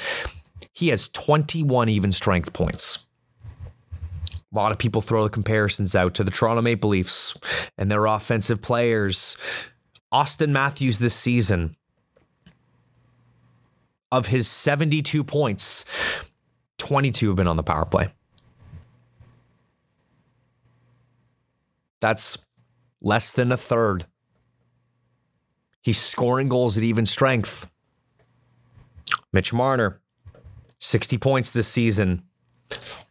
[0.73, 3.07] He has 21 even strength points.
[4.53, 7.37] A lot of people throw the comparisons out to the Toronto Maple Leafs
[7.79, 9.37] and their offensive players.
[10.13, 11.77] Auston Matthews this season,
[14.13, 15.87] of his 72 points,
[16.77, 18.13] 22 have been on the power play.
[22.01, 22.37] That's
[23.01, 24.05] less than a third.
[25.81, 27.71] He's scoring goals at even strength.
[29.33, 30.02] Mitch Marner,
[30.83, 32.23] 60 points this season.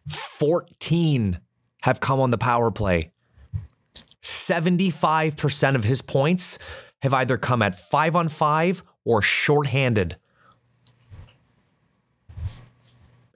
[0.06, 1.40] 14
[1.82, 3.12] have come on the power play.
[4.22, 6.58] 75% of his points
[7.00, 10.16] have either come at five on five or shorthanded.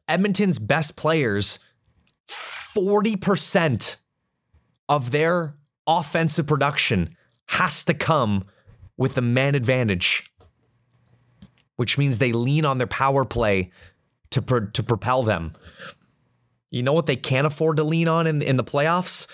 [0.07, 1.59] Edmonton's best players,
[2.29, 3.97] 40%
[4.89, 7.09] of their offensive production
[7.49, 8.45] has to come
[8.97, 10.31] with the man advantage,
[11.77, 13.71] which means they lean on their power play
[14.37, 15.53] to pro- to propel them.
[16.71, 19.27] You know what they can't afford to lean on in in the playoffs?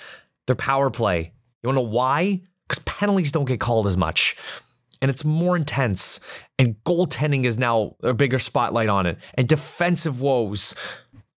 [0.47, 1.33] Their power play.
[1.63, 2.43] You want to know why?
[2.69, 4.37] Because penalties don't get called as much,
[5.01, 6.21] and it's more intense.
[6.59, 10.75] And goaltending is now a bigger spotlight on it, and defensive woes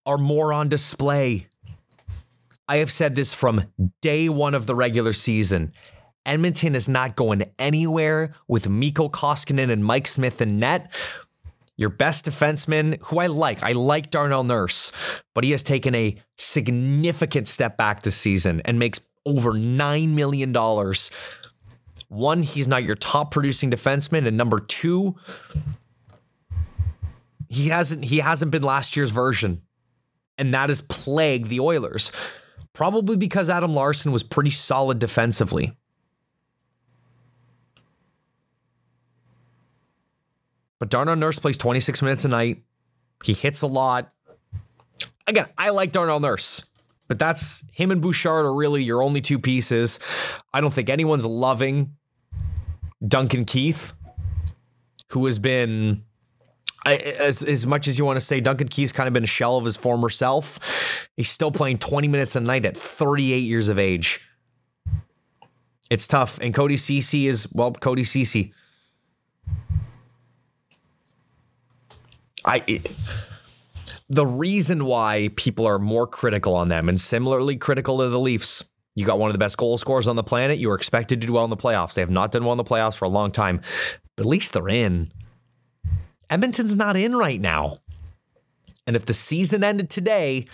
[0.06, 1.48] are more on display.
[2.68, 3.66] I have said this from
[4.02, 5.72] day one of the regular season.
[6.26, 10.92] Edmonton is not going anywhere with Mikko Koskinen and Mike Smith in net
[11.78, 13.62] your best defenseman, who I like.
[13.64, 14.92] I like Darnell Nurse,
[15.34, 20.54] but he has taken a significant step back this season and makes over $9 million.
[22.08, 24.28] One, he's not your top producing defenseman.
[24.28, 25.16] And number two,
[27.50, 29.62] he hasn't he hasn't been last year's version.
[30.38, 32.12] And that has plagued the Oilers.
[32.74, 35.78] Probably because Adam Larsson was pretty solid defensively.
[40.80, 42.64] But Darnell Nurse plays 26 minutes a night.
[43.24, 44.14] He hits a lot.
[45.28, 46.66] Again, I like Darnell Nurse,
[47.08, 50.00] but that's him and Bouchard are really your only two pieces.
[50.54, 51.96] I don't think anyone's loving
[53.06, 53.94] Duncan Keith,
[55.10, 56.04] who has been
[56.86, 59.58] as as much as you want to say Duncan Keith's kind of been a shell
[59.58, 60.60] of his former self.
[61.18, 64.22] He's still playing 20 minutes a night at 38 years of age.
[65.90, 66.40] It's tough.
[66.42, 68.54] And Cody Ceci is well, Cody Ceci.
[72.46, 72.64] I.
[72.68, 72.92] It,
[74.08, 78.64] the reason why people are more critical on them and similarly critical to the Leafs.
[78.96, 80.60] You got one of the best goal scorers on the planet.
[80.60, 81.96] You were expected to do well in the playoffs.
[81.96, 83.62] They have not done well in the playoffs for a long time,
[84.16, 85.12] but at least they're in.
[86.30, 87.80] Edmonton's not in right now.
[88.88, 90.46] And if the season ended today,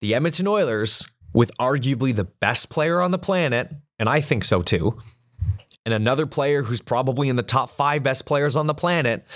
[0.00, 4.62] the Edmonton Oilers, with arguably the best player on the planet, and I think so
[4.62, 4.98] too,
[5.84, 9.26] and another player who's probably in the top five best players on the planet,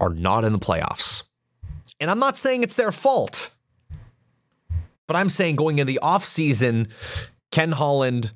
[0.00, 1.22] are not in the playoffs.
[2.00, 3.50] And I'm not saying it's their fault,
[5.06, 6.90] but I'm saying going into the offseason,
[7.50, 8.32] Ken Holland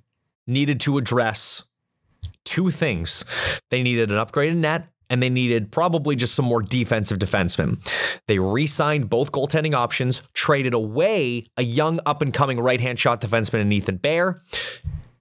[0.46, 1.64] needed to address
[2.44, 3.24] two things.
[3.70, 7.78] They needed an upgraded net and they needed probably just some more defensive defensemen.
[8.26, 12.98] They re signed both goaltending options, traded away a young up and coming right hand
[12.98, 14.42] shot defenseman in Ethan Bear,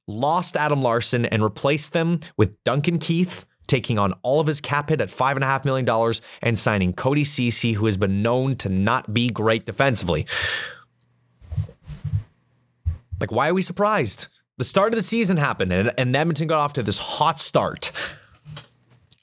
[0.07, 3.45] lost Adam Larsson, and replaced them with Duncan Keith.
[3.71, 7.85] Taking on all of his cap hit at $5.5 million and signing Cody Ceci, who
[7.85, 10.27] has been known to not be great defensively.
[13.21, 14.27] Like, why are we surprised?
[14.57, 17.93] The start of the season happened and, and Edmonton got off to this hot start.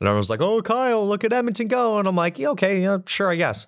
[0.01, 1.99] And everyone's like, oh, Kyle, look at Edmonton go.
[1.99, 3.67] And I'm like, yeah, okay, yeah, sure, I guess.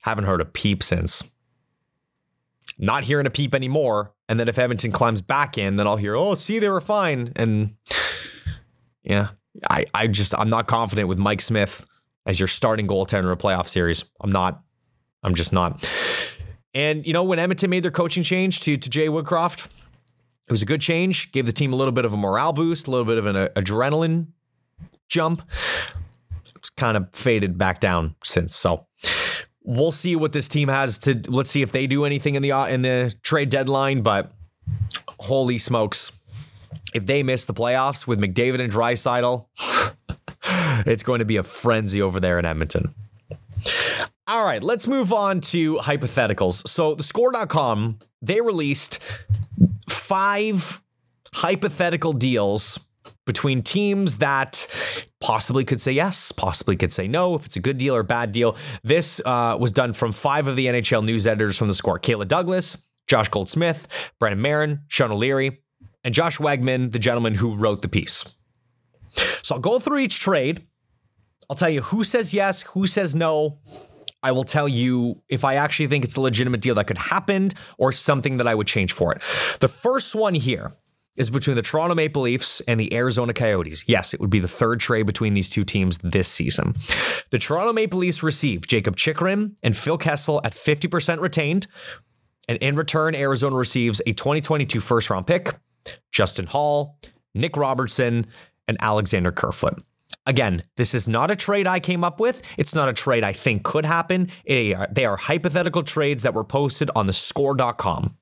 [0.00, 1.22] Haven't heard a peep since.
[2.78, 4.12] Not hearing a peep anymore.
[4.28, 7.32] And then if Edmonton climbs back in, then I'll hear, oh, see, they were fine.
[7.36, 7.76] And
[9.04, 9.28] yeah,
[9.70, 11.84] I, I just, I'm not confident with Mike Smith
[12.26, 14.04] as your starting goaltender in a playoff series.
[14.20, 14.62] I'm not.
[15.22, 15.88] I'm just not.
[16.74, 19.66] And, you know, when Edmonton made their coaching change to, to Jay Woodcroft,
[20.46, 22.86] it was a good change, gave the team a little bit of a morale boost,
[22.86, 24.26] a little bit of an uh, adrenaline
[25.08, 25.42] jump.
[26.56, 28.56] It's kind of faded back down since.
[28.56, 28.86] So
[29.62, 31.20] we'll see what this team has to.
[31.28, 34.02] Let's see if they do anything in the uh, in the trade deadline.
[34.02, 34.32] But
[35.20, 36.12] holy smokes,
[36.92, 39.46] if they miss the playoffs with McDavid and Draisaitl,
[40.86, 42.94] it's going to be a frenzy over there in Edmonton.
[44.26, 46.66] All right, let's move on to hypotheticals.
[46.66, 48.98] So, the score.com, they released
[49.88, 50.80] five
[51.34, 52.78] hypothetical deals
[53.26, 54.66] between teams that
[55.20, 58.32] possibly could say yes, possibly could say no, if it's a good deal or bad
[58.32, 58.56] deal.
[58.82, 62.28] This uh, was done from five of the NHL news editors from the score Kayla
[62.28, 65.63] Douglas, Josh Goldsmith, Brennan Marin, Sean O'Leary,
[66.04, 68.36] and Josh Wegman, the gentleman who wrote the piece.
[69.42, 70.66] So I'll go through each trade.
[71.48, 73.58] I'll tell you who says yes, who says no,
[74.22, 77.50] I will tell you if I actually think it's a legitimate deal that could happen
[77.76, 79.20] or something that I would change for it.
[79.60, 80.72] The first one here
[81.16, 83.84] is between the Toronto Maple Leafs and the Arizona Coyotes.
[83.86, 86.74] Yes, it would be the third trade between these two teams this season.
[87.30, 91.66] The Toronto Maple Leafs receive Jacob Chychrun and Phil Kessel at 50% retained.
[92.48, 95.54] And in return, Arizona receives a 2022 first round pick,
[96.12, 96.98] Justin Holl,
[97.34, 98.26] Nick Robertson,
[98.68, 99.82] and Alexander Kerfoot.
[100.26, 102.40] Again, this is not a trade I came up with.
[102.56, 104.30] It's not a trade I think could happen.
[104.46, 108.16] They are, they are hypothetical trades that were posted on the score.com.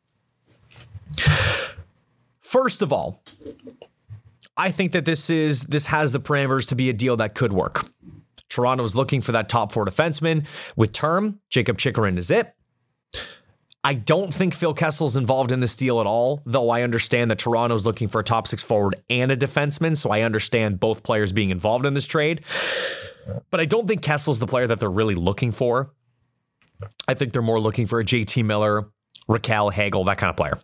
[2.41, 3.23] First of all,
[4.57, 7.53] I think that this is this has the parameters to be a deal that could
[7.53, 7.89] work.
[8.49, 10.47] Toronto is looking for that top four defenseman
[10.77, 11.39] with term.
[11.49, 12.55] Jacob Chychrun is it.
[13.85, 17.39] I don't think Phil Kessel's involved in this deal at all, though I understand that
[17.41, 21.33] Toronto's looking for a top six forward and a defenseman, so I understand both players
[21.33, 22.43] being involved in this trade.
[23.51, 25.93] But I don't think Kessel's the player that they're really looking for.
[27.09, 28.89] I think they're more looking for a JT Miller,
[29.29, 30.59] Rakell Hagel, that kind of player.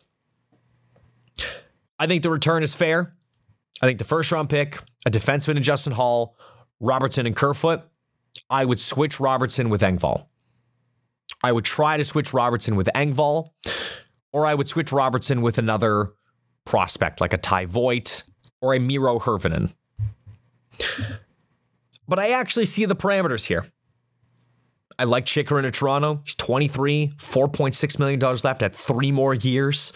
[1.98, 3.14] I think the return is fair.
[3.82, 6.36] I think the first round pick, a defenseman in Justin Holl,
[6.80, 7.82] Robertson and Kerfoot.
[8.48, 10.26] I would switch Robertson with Engvall.
[11.42, 13.50] I would try to switch Robertson with Engvall,
[14.32, 16.12] or I would switch Robertson with another
[16.64, 18.24] prospect like a Ty Voit
[18.60, 19.72] or a Miro Hirvonen.
[22.06, 23.66] But I actually see the parameters here.
[24.98, 26.22] I like Chychrun in Toronto.
[26.24, 29.92] He's 23, $4.6 million left at three more years.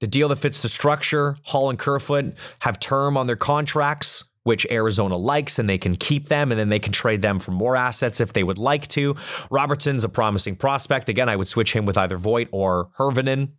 [0.00, 4.66] The deal that fits the structure, Holl and Kerfoot have term on their contracts which
[4.70, 7.76] Arizona likes, and they can keep them, and then they can trade them for more
[7.76, 9.14] assets if they would like to.
[9.50, 11.10] Robertson's a promising prospect.
[11.10, 13.50] Again, I would switch him with either Voit or Hirvonen.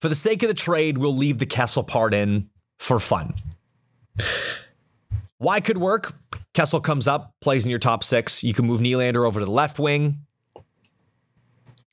[0.00, 3.34] For the sake of the trade, we'll leave the Kessel part in for fun.
[5.38, 6.12] Why could work?
[6.54, 8.42] Kessel comes up, plays in your top six.
[8.42, 10.22] You can move Nylander over to the left wing.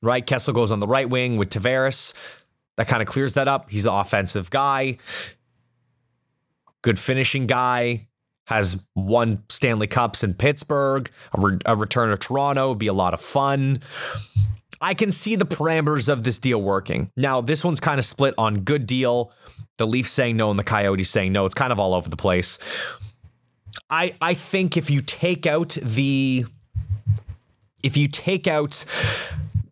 [0.02, 0.26] Right?
[0.26, 2.14] Kessel goes on the right wing with Tavares.
[2.78, 3.70] That kind of clears that up.
[3.70, 4.98] He's an offensive guy,
[6.82, 8.08] good finishing guy
[8.46, 12.92] has won Stanley Cups in Pittsburgh, a, re- a return to Toronto would be a
[12.92, 13.80] lot of fun.
[14.80, 17.10] I can see the parameters of this deal working.
[17.16, 19.32] Now, this one's kind of split on good deal.
[19.78, 21.46] The Leafs saying no and the Coyotes saying no.
[21.46, 22.58] It's kind of all over the place.
[23.88, 26.46] I I think if you take out the
[27.82, 28.84] if you take out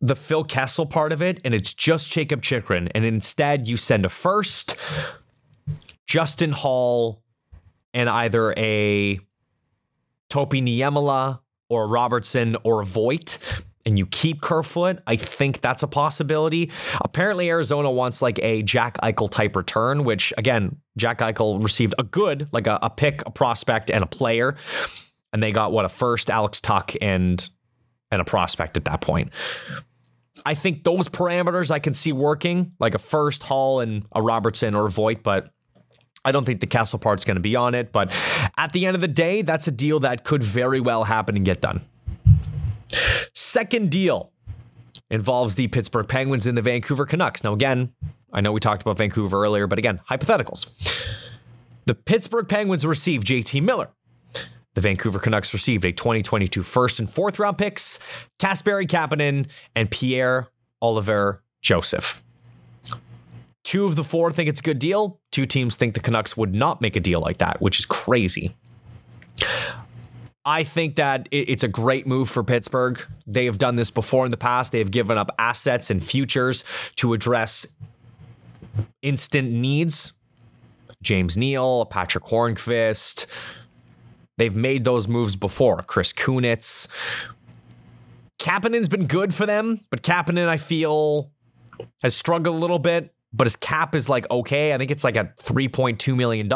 [0.00, 4.04] the Phil Kessel part of it and it's just Jacob Chychrun and instead you send
[4.04, 4.76] a first,
[6.06, 7.21] Justin Holl,
[7.94, 9.20] and either a
[10.30, 13.38] Topi Niemela or Robertson or Voit
[13.84, 16.70] and you keep Kerfoot, I think that's a possibility.
[17.00, 22.04] Apparently, Arizona wants like a Jack Eichel type return, which again, Jack Eichel received a
[22.04, 24.56] good, like a, a pick, a prospect, and a player.
[25.32, 27.48] and they got what a first, Alex Tuch, and
[28.10, 29.30] and a prospect at that point.
[30.44, 34.74] I think those parameters I can see working, like a first Holl and a Robertson
[34.74, 35.50] or a Voit, but
[36.24, 37.92] I don't think the Kessel part's going to be on it.
[37.92, 38.12] But
[38.56, 41.44] at the end of the day, that's a deal that could very well happen and
[41.44, 41.82] get done.
[43.34, 44.32] Second deal
[45.10, 47.44] involves the Pittsburgh Penguins and the Vancouver Canucks.
[47.44, 47.92] Now, again,
[48.32, 50.66] I know we talked about Vancouver earlier, but again, hypotheticals.
[51.86, 53.90] The Pittsburgh Penguins received JT Miller.
[54.74, 57.98] The Vancouver Canucks received a 2022 first and fourth round picks,
[58.38, 60.48] Kasperi Kapanen and Pierre
[60.80, 62.21] Olivier Joseph.
[63.64, 65.20] Two of the four think it's a good deal.
[65.30, 68.56] Two teams think the Canucks would not make a deal like that, which is crazy.
[70.44, 73.00] I think that it's a great move for Pittsburgh.
[73.26, 74.72] They have done this before in the past.
[74.72, 76.64] They have given up assets and futures
[76.96, 77.64] to address
[79.02, 80.12] instant needs.
[81.02, 83.26] James Neal, Patrick Hornqvist.
[84.38, 85.82] They've made those moves before.
[85.82, 86.88] Chris Kunitz.
[88.40, 91.30] Kapanen's been good for them, but Kapanen, I feel,
[92.02, 94.72] has struggled a little bit, but his cap is like okay.
[94.72, 96.48] I think it's like a $3.2 million.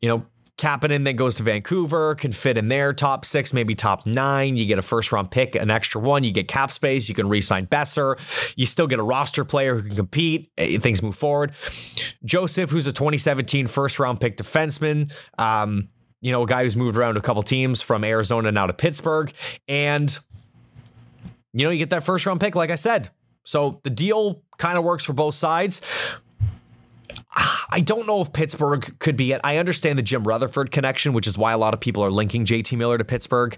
[0.00, 4.06] You know, Kapanen then goes to Vancouver, can fit in there, top six, maybe top
[4.06, 4.56] nine.
[4.56, 6.22] You get a first round pick, an extra one.
[6.22, 7.08] You get cap space.
[7.08, 8.18] You can re sign Boeser.
[8.54, 10.52] You still get a roster player who can compete.
[10.56, 11.52] Eh, things move forward.
[12.24, 15.12] Joseph, who's a 2017 first round pick defenseman.
[15.38, 15.88] Um,
[16.20, 19.32] you know, a guy who's moved around a couple teams from Arizona now to Pittsburgh.
[19.66, 20.16] And,
[21.52, 23.10] you know, you get that first round pick, like I said.
[23.44, 25.80] So the deal kind of works for both sides.
[27.70, 29.40] I don't know if Pittsburgh could be it.
[29.44, 32.44] I understand the Jim Rutherford connection, which is why a lot of people are linking
[32.44, 33.56] JT Miller to Pittsburgh.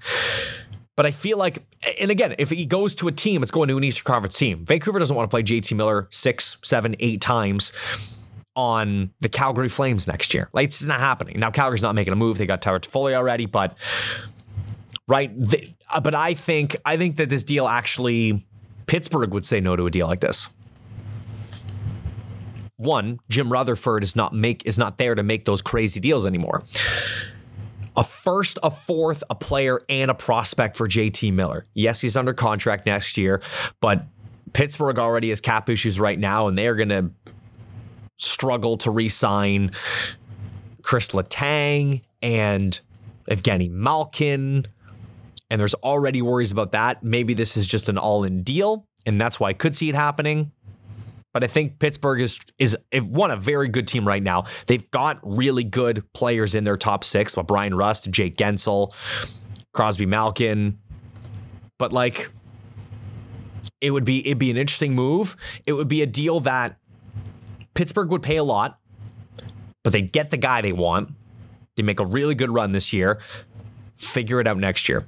[0.97, 1.63] But I feel like,
[2.01, 4.65] and again, if he goes to a team, it's going to an Eastern Conference team.
[4.65, 7.73] Vancouver doesn't want to play JT Miller six, seven, eight times
[8.55, 10.49] on the Calgary Flames next year.
[10.55, 11.39] Like it's not happening.
[11.39, 12.39] Now Calgary's not making a move.
[12.39, 13.77] They got Tyler Toffoli already, but
[15.07, 15.31] right.
[15.91, 18.47] Uh, but I think I think that this deal actually
[18.87, 20.49] Pittsburgh would say no to a deal like this
[22.77, 26.63] one, Jim Rutherford is not make is not there to make those crazy deals anymore.
[27.97, 31.65] A first, a fourth, a player, and a prospect for JT Miller.
[31.73, 33.41] Yes, he's under contract next year,
[33.81, 34.05] but
[34.53, 37.11] Pittsburgh already has cap issues right now, and they're gonna
[38.19, 39.71] struggle to re-sign
[40.83, 42.79] Chris Letang and
[43.31, 44.67] Evgeny Malkin.
[45.51, 47.03] And there's already worries about that.
[47.03, 50.53] Maybe this is just an all-in deal, and that's why I could see it happening
[51.37, 54.45] but I think Pittsburgh is is one a very good team right now.
[54.69, 58.95] They've got really good players in their top six, but Bryan Rust, Jake Guentzel,
[59.75, 60.79] Crosby Malkin.
[61.79, 62.31] But like
[63.83, 65.37] it would be it'd be an interesting move.
[65.67, 66.79] It would be a deal that
[67.75, 68.79] Pittsburgh would pay a lot,
[69.85, 71.13] but they get the guy they want.
[71.77, 73.21] They make a really good run this year.
[73.97, 75.07] Figure it out next year.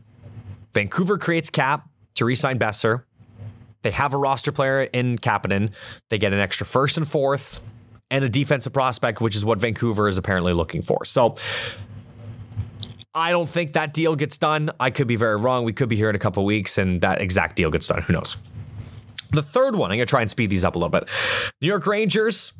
[0.72, 3.04] Vancouver creates cap to re-sign Boeser.
[3.82, 5.72] They have a roster player in Kapanen.
[6.10, 7.60] They get an extra first and fourth
[8.10, 11.04] and a defensive prospect, which is what Vancouver is apparently looking for.
[11.04, 11.36] So
[13.14, 14.70] I don't think that deal gets done.
[14.80, 15.64] I could be very wrong.
[15.64, 18.02] We could be here in a couple weeks and that exact deal gets done.
[18.02, 18.36] Who knows?
[19.30, 21.08] The third one, I'm going to try and speed these up a little bit.
[21.60, 22.52] New York Rangers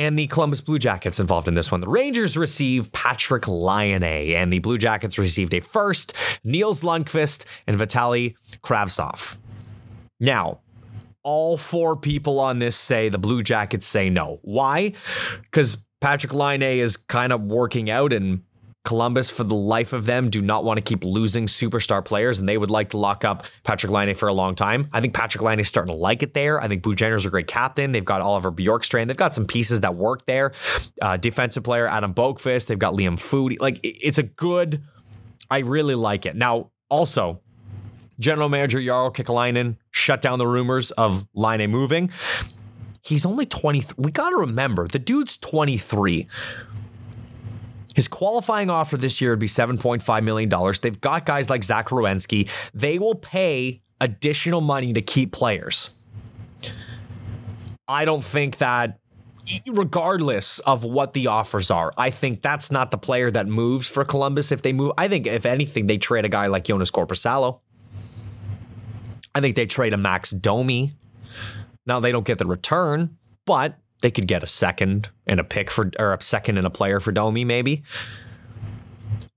[0.00, 1.82] and the Columbus Blue Jackets involved in this one.
[1.82, 7.76] The Rangers receive Patrick Laine, and the Blue Jackets received a first, Nils Lundkvist, and
[7.76, 8.34] Vitali
[8.64, 9.36] Kravtsov.
[10.18, 10.60] Now,
[11.22, 14.40] all four people on this say the Blue Jackets say no.
[14.40, 14.94] Why?
[15.42, 18.40] Because Patrick Laine is kind of working out and
[18.82, 22.48] Columbus, for the life of them, do not want to keep losing superstar players, and
[22.48, 24.86] they would like to lock up Patrick Laine for a long time.
[24.92, 26.60] I think Patrick Laine is starting to like it there.
[26.60, 27.92] I think Boone Jenner's a great captain.
[27.92, 29.08] They've got Oliver Bjorkstrand.
[29.08, 30.52] They've got some pieces that work there.
[31.02, 32.68] Uh, defensive player Adam Boqvist.
[32.68, 33.60] They've got Liam Foudy.
[33.60, 34.82] Like it's a good.
[35.50, 36.34] I really like it.
[36.34, 37.40] Now, also,
[38.18, 42.10] General Manager Jarmo Kekalainen shut down the rumors of Laine moving.
[43.02, 43.94] He's only 23.
[43.98, 46.28] We got to remember, the dude's 23.
[47.94, 50.50] His qualifying offer this year would be $7.5 million.
[50.80, 52.48] They've got guys like Zach Werenski.
[52.72, 55.90] They will pay additional money to keep players.
[57.88, 59.00] I don't think that,
[59.66, 64.04] regardless of what the offers are, I think that's not the player that moves for
[64.04, 64.92] Columbus if they move.
[64.96, 67.58] I think, if anything, they trade a guy like Jonas Korpisalo.
[69.34, 70.92] I think they trade a Max Domi.
[71.86, 73.16] Now they don't get the return,
[73.46, 76.70] but they could get a second and a pick for or a second and a
[76.70, 77.82] player for Domi maybe.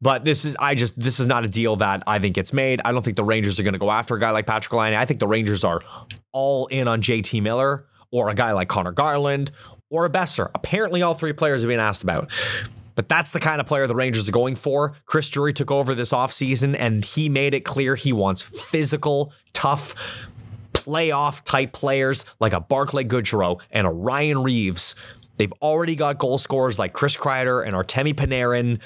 [0.01, 2.81] But this is I just this is not a deal that I think gets made.
[2.83, 4.93] I don't think the Rangers are going to go after a guy like Patrick Laine.
[4.93, 5.81] I think the Rangers are
[6.31, 9.51] all in on JT Miller or a guy like Conor Garland
[9.89, 10.49] or a Boeser.
[10.55, 12.31] Apparently all three players are being asked about.
[12.95, 14.93] But that's the kind of player the Rangers are going for.
[15.05, 19.95] Chris Drury took over this offseason and he made it clear he wants physical, tough,
[20.83, 24.95] playoff type players like a Barclay Goodrow and a Ryan Reaves.
[25.37, 28.79] They've already got goal scorers like Chris Kreider and Artemi Panarin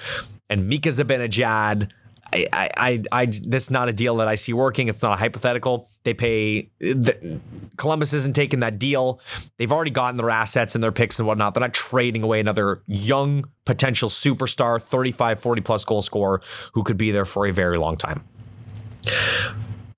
[0.49, 1.89] and Mika Zibanejad.
[2.33, 4.89] I, I, I, I, this is not a deal that I see working.
[4.89, 5.89] It's not a hypothetical.
[6.03, 6.69] They pay.
[6.79, 7.39] The,
[7.77, 9.21] Columbus isn't taking that deal.
[9.57, 11.53] They've already gotten their assets and their picks and whatnot.
[11.53, 16.41] They're not trading away another young potential superstar, 35, 40 plus goal scorer
[16.73, 18.23] who could be there for a very long time.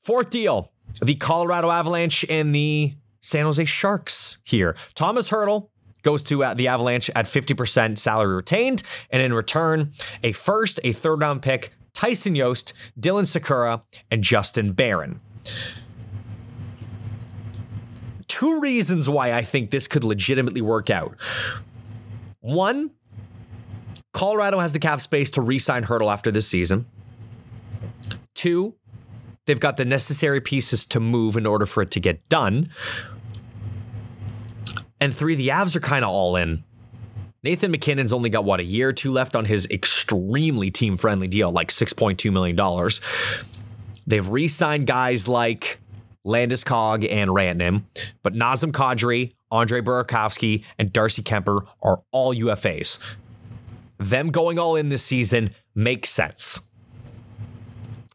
[0.04, 0.72] Fourth deal
[1.02, 4.76] the Colorado Avalanche and the San Jose Sharks here.
[4.96, 5.70] Thomas Hertl
[6.04, 9.92] goes to uh, the Avalanche at 50% salary retained, and in return,
[10.24, 15.20] a first, a third round pick, Tyson Jost, Dylan Sakura, and Justin Barron.
[18.28, 21.16] Two reasons why I think this could legitimately work out.
[22.40, 22.92] One,
[24.14, 26.86] Colorado has the cap space to re sign Hertl after this season.
[28.36, 28.76] Two,
[29.50, 32.70] they've got the necessary pieces to move in order for it to get done.
[35.00, 36.64] And three, the Avs are kind of all in.
[37.42, 41.28] Nathan MacKinnon's only got what a year or two left on his extremely team friendly
[41.28, 42.90] deal, like $6.2 million.
[44.06, 45.80] They've re signed guys like
[46.28, 47.86] Landeskog and Rantanen,
[48.22, 53.00] but Nazem Kadri, Andre Burakovsky, and Darcy Kuemper are all UFAs.
[53.98, 56.60] Them going all in this season makes sense.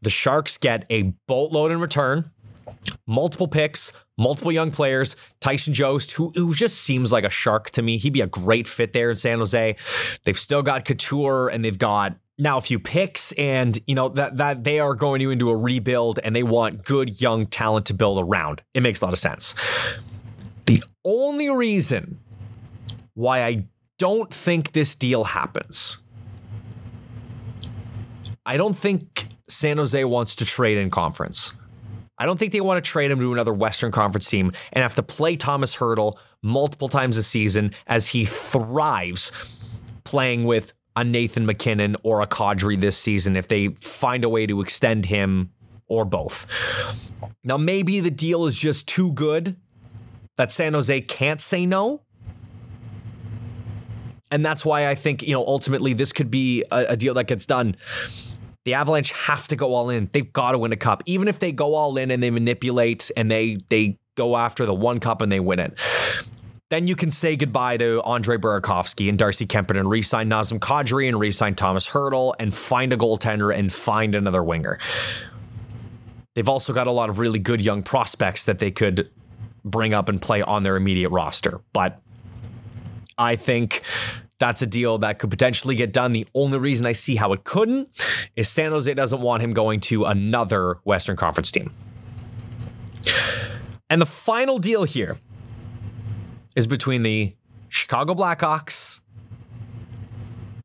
[0.04, 2.30] The Sharks get a boatload in return,
[3.06, 5.16] multiple picks, multiple young players.
[5.40, 7.96] Tyson Jost, who, who just seems like a shark to me.
[7.96, 9.76] He'd be a great fit there in San Jose.
[10.24, 14.36] They've still got Couture and they've got now a few picks and you know that
[14.38, 18.18] that they are going into a rebuild and they want good young talent to build
[18.18, 18.60] around.
[18.74, 19.54] It makes a lot of sense.
[20.66, 22.18] The only reason
[23.14, 23.64] why I
[23.98, 25.98] don't think this deal happens.
[28.44, 31.52] I don't think San Jose wants to trade in conference.
[32.16, 34.94] I don't think they want to trade him to another Western Conference team and have
[34.94, 39.32] to play Thomas Hertl multiple times a season as he thrives
[40.04, 44.46] playing with a Nathan MacKinnon or a Kadri this season if they find a way
[44.46, 45.50] to extend him
[45.88, 46.46] or both.
[47.42, 49.56] Now, maybe the deal is just too good
[50.36, 52.02] that San Jose can't say no.
[54.30, 57.26] And that's why I think, you know, ultimately this could be a, a deal that
[57.26, 57.76] gets done.
[58.64, 60.08] The Avalanche have to go all in.
[60.12, 61.02] They've got to win a cup.
[61.06, 64.74] Even if they go all in and they manipulate and they they go after the
[64.74, 65.74] one cup and they win it.
[66.70, 71.06] Then you can say goodbye to Andre Burakovsky and Darcy Kuemper and re-sign Nazem Kadri
[71.06, 74.78] and re-sign Thomas Hertl and find a goaltender and find another winger.
[76.34, 79.10] They've also got a lot of really good young prospects that they could
[79.64, 81.60] bring up and play on their immediate roster.
[81.72, 82.00] But
[83.18, 83.82] I think
[84.44, 86.12] that's a deal that could potentially get done.
[86.12, 87.88] The only reason I see how it couldn't
[88.36, 91.72] is San Jose doesn't want him going to another Western Conference team.
[93.88, 95.16] And the final deal here
[96.54, 97.34] is between the
[97.70, 99.00] Chicago Blackhawks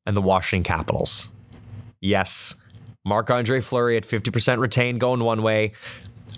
[0.05, 1.29] and the Washington Capitals.
[2.01, 2.55] Yes,
[3.05, 5.71] Marc Andre Fleury at 50% retained going one way.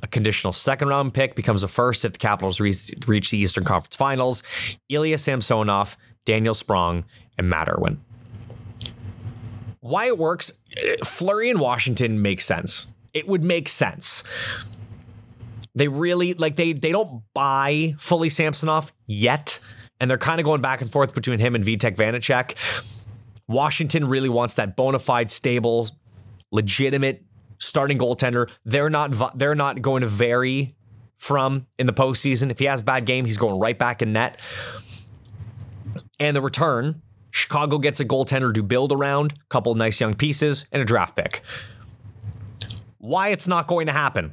[0.04, 3.64] A conditional second round pick becomes a first if the Capitals reach, reach the Eastern
[3.64, 4.44] Conference Finals.
[4.90, 5.98] Ilya Samsonov,
[6.32, 7.04] Daniel Sprong,
[7.38, 8.00] and Matt Irwin.
[9.82, 10.50] Why it works,
[11.04, 12.88] Fleury in Washington makes sense.
[13.14, 14.24] It would make sense.
[15.76, 19.60] They really like they they don't buy fully Samsonov yet,
[20.00, 22.56] and they're kind of going back and forth between him and Vitek Vanecek.
[23.50, 25.90] Washington really wants that bona fide, stable,
[26.54, 27.26] legitimate
[27.58, 28.50] starting goaltender.
[28.64, 30.76] They're not they're not going to vary
[31.20, 32.52] from in the postseason.
[32.52, 34.40] If he has a bad game, he's going right back in net.
[36.22, 37.02] And the return,
[37.32, 41.16] Chicago gets a goaltender to build around, a couple nice young pieces, and a draft
[41.16, 41.42] pick.
[43.00, 44.32] Why it's not going to happen?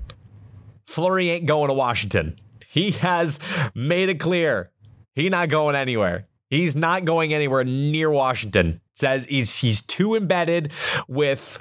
[0.87, 2.37] Fleury ain't going to Washington.
[2.69, 3.39] He has
[3.75, 4.71] made it clear
[5.15, 6.29] he's not going anywhere.
[6.51, 8.83] He's not going anywhere near Washington.
[8.93, 10.73] Says he's he's too embedded
[11.09, 11.59] with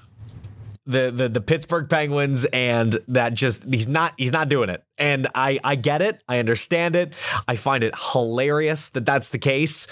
[0.87, 4.83] the, the the Pittsburgh Penguins and that just he's not he's not doing it.
[4.97, 6.23] And I I get it.
[6.27, 7.13] I understand it.
[7.47, 9.87] I find it hilarious that that's the case.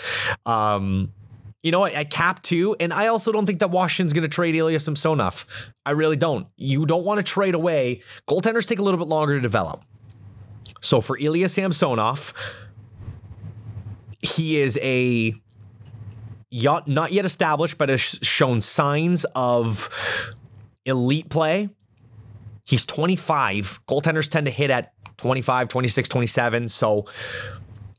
[0.45, 1.13] Um
[1.61, 4.27] you know, I, I cap two, and I also don't think that Washington's going to
[4.27, 5.47] trade Ilya Samsonov.
[5.83, 6.45] I really don't.
[6.57, 8.03] You don't want to trade away.
[8.29, 9.83] Goaltenders take a little bit longer to develop.
[10.81, 12.35] So for Ilya Samsonov,
[14.21, 15.33] he is a
[16.51, 19.89] not yet established, but has shown signs of
[20.85, 21.69] elite play.
[22.63, 23.81] He's 25.
[23.87, 26.69] Goaltenders tend to hit at 25, 26, 27.
[26.69, 27.05] So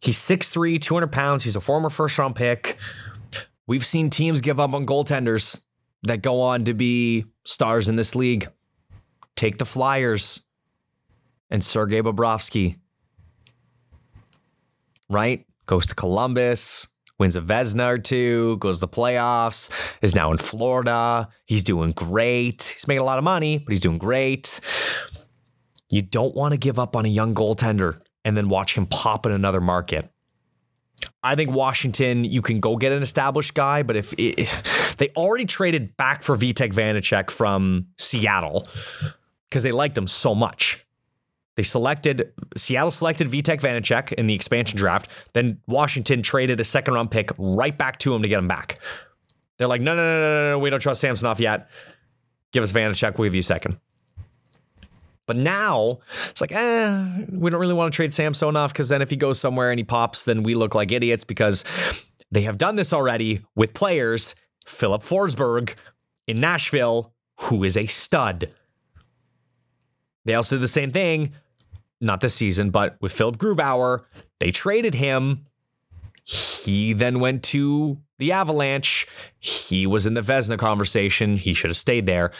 [0.01, 1.45] he's 6'3, 200 pounds.
[1.45, 2.79] He's a former first round pick
[3.67, 5.61] We've seen teams give up on goaltenders
[6.05, 8.49] that go on to be stars in this league.
[9.35, 10.41] Take the Flyers
[11.51, 12.77] and Sergei Bobrovsky.
[15.09, 15.47] Right?
[15.67, 16.87] Goes to Columbus,
[17.19, 19.71] wins a Vezina or two, goes to playoffs,
[20.03, 21.29] is now in Florida.
[21.47, 22.75] He's doing great.
[22.75, 24.61] He's making a lot of money, but he's doing great.
[25.89, 29.25] You don't want to give up on a young goaltender and then watch him pop
[29.25, 30.11] in another market.
[31.23, 34.49] I think Washington, you can go get an established guy, but if, it,
[34.99, 38.67] they already traded back for Vitek Vanecek from Seattle
[39.49, 40.86] because they liked him so much.
[41.57, 45.11] They selected Seattle selected Vitek Vanecek in the expansion draft.
[45.33, 48.79] Then Washington traded a second round pick right back to him to get him back.
[49.59, 51.69] They're like, no, no, no, no, no, we don't trust Samsonov yet.
[52.53, 53.79] Give us Vanecek, we'll give you a second.
[55.27, 55.99] But now
[56.31, 59.41] it's like, eh, we don't really want to trade Samsonov because then if he goes
[59.41, 61.65] somewhere and he pops, then we look like idiots because
[62.31, 64.35] they have done this already with players.
[64.67, 65.75] Filip Forsberg
[66.27, 68.51] in Nashville, who is a stud.
[70.25, 71.33] They also did the same thing,
[72.01, 74.05] not this season, but with Philipp Grubauer.
[74.41, 75.47] They traded him.
[76.25, 79.07] He then went to the Avalanche.
[79.39, 81.37] He was in the Vezina conversation.
[81.37, 82.33] He should have stayed there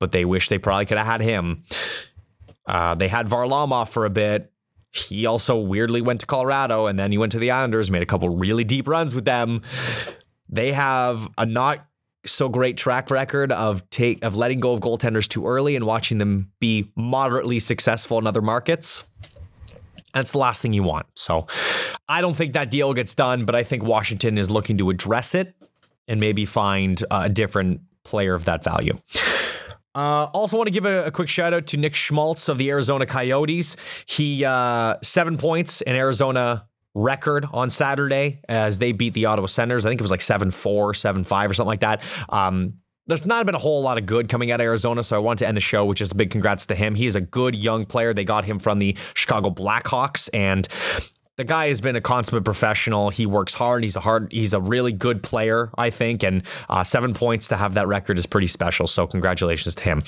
[0.00, 1.62] but they wish they probably could have had him.
[2.66, 4.50] Uh, they had Varlamov for a bit.
[4.92, 8.06] He also weirdly went to Colorado and then he went to the Islanders, made a
[8.06, 9.62] couple really deep runs with them.
[10.48, 11.86] They have a not
[12.24, 16.18] so great track record of take of letting go of goaltenders too early and watching
[16.18, 19.04] them be moderately successful in other markets.
[20.12, 21.06] That's the last thing you want.
[21.14, 21.46] So
[22.08, 25.34] I don't think that deal gets done, but I think Washington is looking to address
[25.34, 25.54] it
[26.08, 28.98] and maybe find a different player of that value.
[29.94, 32.70] Uh, also, want to give a, a, quick shout out to Nick Schmaltz of the
[32.70, 33.74] Arizona Coyotes.
[34.06, 36.68] He uh, seven points in Arizona
[37.00, 39.86] record on Saturday as they beat the Ottawa Senators.
[39.86, 42.02] I think it was like 7 4, 7 5 or something like that.
[42.28, 42.74] Um,
[43.06, 45.40] there's not been a whole lot of good coming out of Arizona, so I want
[45.40, 46.94] to end the show with just a big congrats to him.
[46.94, 48.14] He is a good young player.
[48.14, 50.68] They got him from the Chicago Blackhawks, and
[51.36, 53.08] the guy has been a consummate professional.
[53.08, 53.82] He works hard.
[53.82, 54.30] He's a hard.
[54.30, 56.22] He's a really good player, I think.
[56.22, 58.86] And uh, seven points to have that record is pretty special.
[58.86, 60.02] So congratulations to him.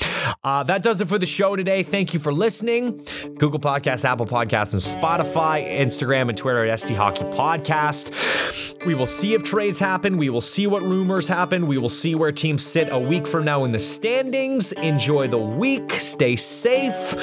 [0.45, 1.85] Uh, that does it for the show today.
[1.85, 3.07] Thank you for listening.
[3.39, 8.85] Google Podcasts, Apple Podcasts, and Spotify, Instagram, and Twitter at ST Hockey Podcast.
[8.85, 10.18] We will see if trades happen.
[10.18, 11.66] We will see what rumors happen.
[11.66, 14.73] We will see where teams sit a week from now in the standings.
[14.73, 15.93] Enjoy the week.
[15.93, 17.14] Stay safe.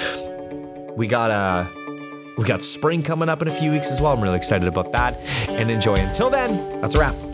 [0.95, 1.78] We got a
[2.39, 4.13] we got spring coming up in a few weeks as well.
[4.13, 5.15] I'm really excited about that
[5.49, 5.95] and enjoy.
[5.95, 7.28] Until then, that's a wrap.